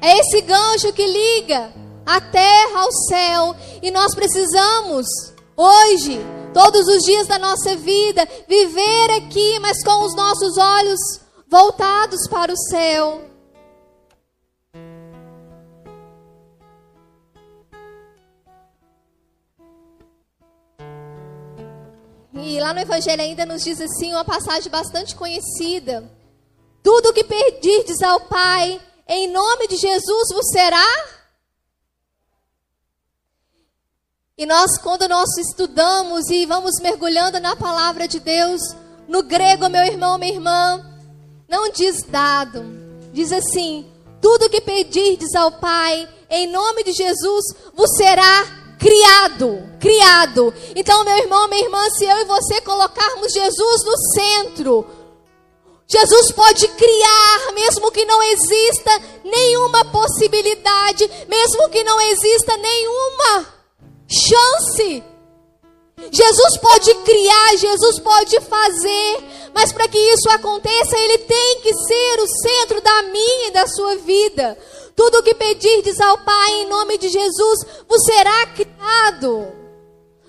é 0.00 0.16
esse 0.20 0.42
gancho 0.42 0.92
que 0.92 1.04
liga 1.04 1.72
a 2.06 2.20
terra 2.20 2.80
ao 2.82 2.92
céu, 2.92 3.56
e 3.82 3.90
nós 3.90 4.14
precisamos 4.14 5.06
hoje 5.56 6.20
todos 6.54 6.86
os 6.86 7.02
dias 7.02 7.26
da 7.26 7.36
nossa 7.36 7.74
vida, 7.74 8.28
viver 8.48 9.10
aqui, 9.16 9.58
mas 9.58 9.82
com 9.82 10.04
os 10.04 10.14
nossos 10.14 10.56
olhos 10.56 11.00
voltados 11.50 12.28
para 12.28 12.52
o 12.52 12.56
céu. 12.56 13.27
E 22.48 22.60
lá 22.60 22.72
no 22.72 22.80
Evangelho 22.80 23.20
ainda 23.20 23.44
nos 23.44 23.62
diz 23.62 23.78
assim, 23.78 24.12
uma 24.12 24.24
passagem 24.24 24.70
bastante 24.70 25.14
conhecida. 25.14 26.10
Tudo 26.82 27.12
que 27.12 27.22
pedirdes 27.22 28.00
ao 28.02 28.20
Pai, 28.20 28.80
em 29.06 29.30
nome 29.30 29.68
de 29.68 29.76
Jesus 29.76 30.28
vos 30.32 30.48
será. 30.50 30.86
E 34.36 34.46
nós, 34.46 34.78
quando 34.78 35.06
nós 35.08 35.28
estudamos 35.36 36.30
e 36.30 36.46
vamos 36.46 36.80
mergulhando 36.80 37.38
na 37.38 37.54
palavra 37.54 38.08
de 38.08 38.18
Deus, 38.18 38.60
no 39.06 39.22
grego, 39.22 39.68
meu 39.68 39.84
irmão, 39.84 40.16
minha 40.16 40.32
irmã, 40.32 40.84
não 41.46 41.70
diz 41.70 42.02
dado, 42.04 42.64
diz 43.12 43.30
assim: 43.30 43.92
tudo 44.22 44.48
que 44.48 44.62
pedirdes 44.62 45.34
ao 45.34 45.52
Pai, 45.52 46.08
em 46.30 46.46
nome 46.46 46.82
de 46.82 46.92
Jesus, 46.92 47.44
vos 47.74 47.90
será 47.96 48.67
criado, 48.78 49.68
criado. 49.80 50.54
Então, 50.74 51.04
meu 51.04 51.16
irmão, 51.18 51.48
minha 51.48 51.64
irmã, 51.64 51.82
se 51.90 52.04
eu 52.04 52.18
e 52.18 52.24
você 52.24 52.60
colocarmos 52.60 53.32
Jesus 53.32 53.84
no 53.84 53.96
centro, 54.14 54.86
Jesus 55.86 56.32
pode 56.32 56.68
criar, 56.68 57.52
mesmo 57.54 57.90
que 57.90 58.04
não 58.04 58.22
exista 58.22 59.02
nenhuma 59.24 59.84
possibilidade, 59.86 61.10
mesmo 61.26 61.68
que 61.70 61.82
não 61.82 62.00
exista 62.00 62.56
nenhuma 62.56 63.46
chance. 64.06 65.02
Jesus 66.12 66.56
pode 66.58 66.94
criar, 66.94 67.56
Jesus 67.56 67.98
pode 67.98 68.40
fazer, 68.42 69.50
mas 69.54 69.72
para 69.72 69.88
que 69.88 69.98
isso 69.98 70.30
aconteça, 70.30 70.96
Ele 70.96 71.18
tem 71.18 71.60
que 71.62 71.74
ser 71.74 72.20
o 72.20 72.28
centro 72.28 72.80
da 72.80 73.02
minha 73.02 73.48
e 73.48 73.50
da 73.50 73.66
sua 73.66 73.96
vida. 73.96 74.56
Tudo 74.98 75.18
o 75.18 75.22
que 75.22 75.32
pedirdes 75.32 76.00
ao 76.00 76.18
Pai 76.24 76.50
em 76.54 76.68
nome 76.68 76.98
de 76.98 77.08
Jesus 77.08 77.58
vos 77.88 78.02
será 78.02 78.46
criado. 78.46 79.46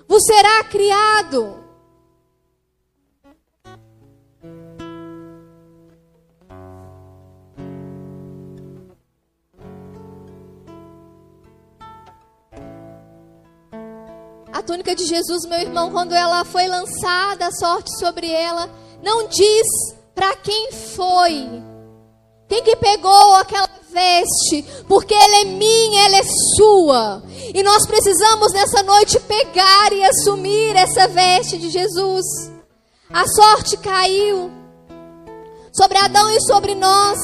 Vos 0.07 0.23
será 0.23 0.63
criado. 0.65 1.57
A 14.53 14.61
túnica 14.61 14.93
de 14.93 15.05
Jesus, 15.07 15.47
meu 15.49 15.61
irmão, 15.61 15.91
quando 15.91 16.13
ela 16.13 16.45
foi 16.45 16.67
lançada 16.67 17.47
a 17.47 17.51
sorte 17.51 17.89
sobre 17.97 18.31
ela, 18.31 18.69
não 19.01 19.27
diz 19.27 19.65
para 20.13 20.35
quem 20.35 20.71
foi. 20.71 21.68
Quem 22.49 22.63
que 22.63 22.75
pegou 22.75 23.35
aquela 23.35 23.69
veste, 23.91 24.65
porque 24.87 25.13
ela 25.13 25.41
é 25.41 25.45
minha, 25.45 26.05
ela 26.05 26.17
é 26.17 26.23
sua. 26.55 27.23
E 27.53 27.61
nós 27.63 27.85
precisamos 27.85 28.51
nessa 28.53 28.83
noite 28.83 29.19
pegar 29.21 29.93
e 29.93 30.03
assumir 30.03 30.75
essa 30.75 31.07
veste 31.07 31.57
de 31.57 31.69
Jesus. 31.69 32.25
A 33.11 33.27
sorte 33.27 33.77
caiu 33.77 34.51
sobre 35.71 35.97
Adão 35.99 36.29
e 36.31 36.41
sobre 36.41 36.75
nós 36.75 37.19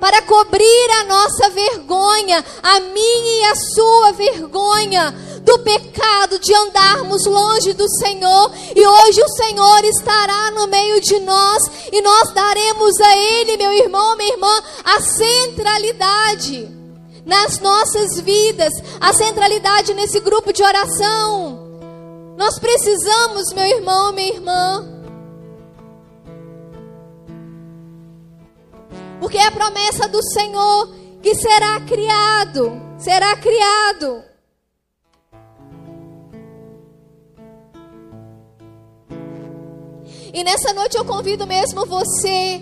para 0.00 0.22
cobrir 0.22 0.90
a 1.00 1.04
nossa 1.04 1.48
vergonha, 1.50 2.44
a 2.62 2.80
minha 2.80 3.40
e 3.40 3.44
a 3.44 3.54
sua 3.54 4.12
vergonha 4.12 5.14
do 5.46 5.60
pecado 5.60 6.40
de 6.40 6.52
andarmos 6.52 7.24
longe 7.24 7.72
do 7.72 7.88
Senhor. 7.88 8.52
E 8.74 8.84
hoje 8.84 9.22
o 9.22 9.28
Senhor 9.28 9.84
estará 9.84 10.50
no 10.50 10.66
meio 10.66 11.00
de 11.00 11.20
nós 11.20 11.62
e 11.92 12.02
nós 12.02 12.34
daremos 12.34 13.00
a 13.00 13.16
Ele, 13.16 13.56
meu 13.56 13.72
irmão, 13.72 14.16
minha 14.16 14.32
irmã, 14.32 14.62
a 14.84 15.00
centralidade 15.00 16.68
nas 17.24 17.60
nossas 17.60 18.20
vidas, 18.20 18.72
a 19.00 19.12
centralidade 19.12 19.94
nesse 19.94 20.18
grupo 20.18 20.52
de 20.52 20.62
oração. 20.62 21.64
Nós 22.36 22.58
precisamos, 22.58 23.52
meu 23.54 23.64
irmão, 23.64 24.12
minha 24.12 24.34
irmã, 24.34 24.96
Porque 29.18 29.38
é 29.38 29.46
a 29.46 29.50
promessa 29.50 30.06
do 30.08 30.22
Senhor 30.22 30.94
que 31.22 31.34
será 31.34 31.80
criado, 31.80 32.80
será 32.98 33.34
criado. 33.36 34.35
E 40.32 40.44
nessa 40.44 40.72
noite 40.72 40.96
eu 40.96 41.04
convido 41.04 41.46
mesmo 41.46 41.86
você, 41.86 42.60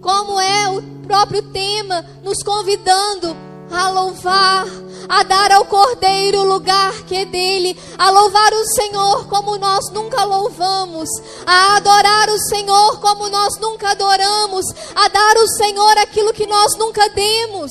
como 0.00 0.40
é 0.40 0.68
o 0.68 0.82
próprio 1.06 1.42
tema, 1.52 2.04
nos 2.22 2.42
convidando 2.42 3.36
a 3.70 3.88
louvar, 3.88 4.66
a 5.08 5.22
dar 5.22 5.52
ao 5.52 5.64
Cordeiro 5.66 6.40
o 6.40 6.44
lugar 6.44 6.92
que 7.06 7.16
é 7.16 7.24
dele, 7.24 7.78
a 7.98 8.10
louvar 8.10 8.52
o 8.52 8.64
Senhor 8.74 9.26
como 9.28 9.56
nós 9.58 9.90
nunca 9.92 10.24
louvamos, 10.24 11.08
a 11.46 11.76
adorar 11.76 12.28
o 12.30 12.38
Senhor 12.38 13.00
como 13.00 13.28
nós 13.28 13.58
nunca 13.60 13.90
adoramos, 13.90 14.66
a 14.94 15.08
dar 15.08 15.36
ao 15.36 15.48
Senhor 15.48 15.98
aquilo 15.98 16.32
que 16.32 16.46
nós 16.46 16.76
nunca 16.76 17.08
demos, 17.10 17.70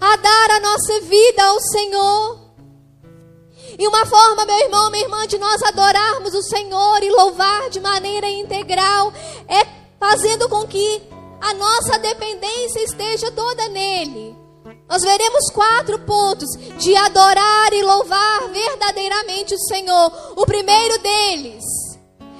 a 0.00 0.16
dar 0.16 0.50
a 0.52 0.60
nossa 0.60 1.00
vida 1.02 1.42
ao 1.44 1.60
Senhor. 1.60 2.43
E 3.78 3.86
uma 3.88 4.06
forma, 4.06 4.44
meu 4.44 4.58
irmão, 4.58 4.90
minha 4.90 5.04
irmã, 5.04 5.26
de 5.26 5.38
nós 5.38 5.62
adorarmos 5.62 6.34
o 6.34 6.42
Senhor 6.42 7.02
e 7.02 7.10
louvar 7.10 7.70
de 7.70 7.80
maneira 7.80 8.28
integral 8.28 9.12
é 9.48 9.66
fazendo 9.98 10.48
com 10.48 10.66
que 10.66 11.02
a 11.40 11.54
nossa 11.54 11.98
dependência 11.98 12.80
esteja 12.80 13.30
toda 13.30 13.68
nele. 13.68 14.36
Nós 14.88 15.02
veremos 15.02 15.50
quatro 15.52 15.98
pontos 16.00 16.48
de 16.78 16.94
adorar 16.96 17.72
e 17.72 17.82
louvar 17.82 18.48
verdadeiramente 18.48 19.54
o 19.54 19.58
Senhor. 19.58 20.12
O 20.36 20.46
primeiro 20.46 20.98
deles 21.02 21.64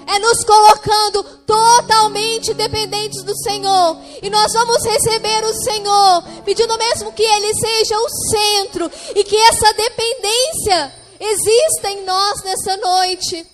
é 0.07 0.19
nos 0.19 0.45
colocando 0.45 1.23
totalmente 1.47 2.53
dependentes 2.55 3.23
do 3.23 3.37
Senhor. 3.39 3.99
E 4.23 4.31
nós 4.31 4.53
vamos 4.53 4.85
receber 4.85 5.45
o 5.45 5.55
Senhor, 5.65 6.23
pedindo 6.45 6.77
mesmo 6.79 7.13
que 7.13 7.23
Ele 7.23 7.55
seja 7.55 7.99
o 7.99 8.09
centro 8.31 8.91
e 9.15 9.25
que 9.25 9.37
essa 9.37 9.73
dependência 9.73 11.04
exista 11.25 11.91
em 11.91 12.05
nós 12.05 12.43
nessa 12.45 12.77
noite. 12.77 13.47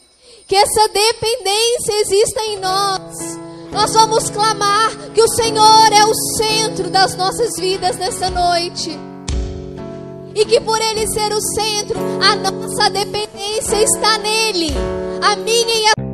Que 0.47 0.57
essa 0.57 0.89
dependência 0.89 2.01
exista 2.01 2.41
em 2.43 2.59
nós. 2.59 3.39
Nós 3.73 3.93
vamos 3.93 4.29
clamar 4.31 4.91
que 5.15 5.23
o 5.23 5.29
Senhor 5.29 5.93
é 5.93 6.05
o 6.05 6.15
centro 6.37 6.91
das 6.91 7.15
nossas 7.15 7.51
vidas 7.59 7.97
nessa 7.97 8.29
noite. 8.31 8.99
E 10.35 10.45
que 10.45 10.61
por 10.61 10.81
Ele 10.81 11.07
ser 11.09 11.33
o 11.33 11.41
centro, 11.41 11.99
a 12.21 12.37
nossa 12.37 12.91
dependência 12.91 13.83
está 13.83 14.19
nele. 14.19 14.73
A 15.23 15.37
minha 15.37 15.75
e 15.75 15.87
a 15.87 16.10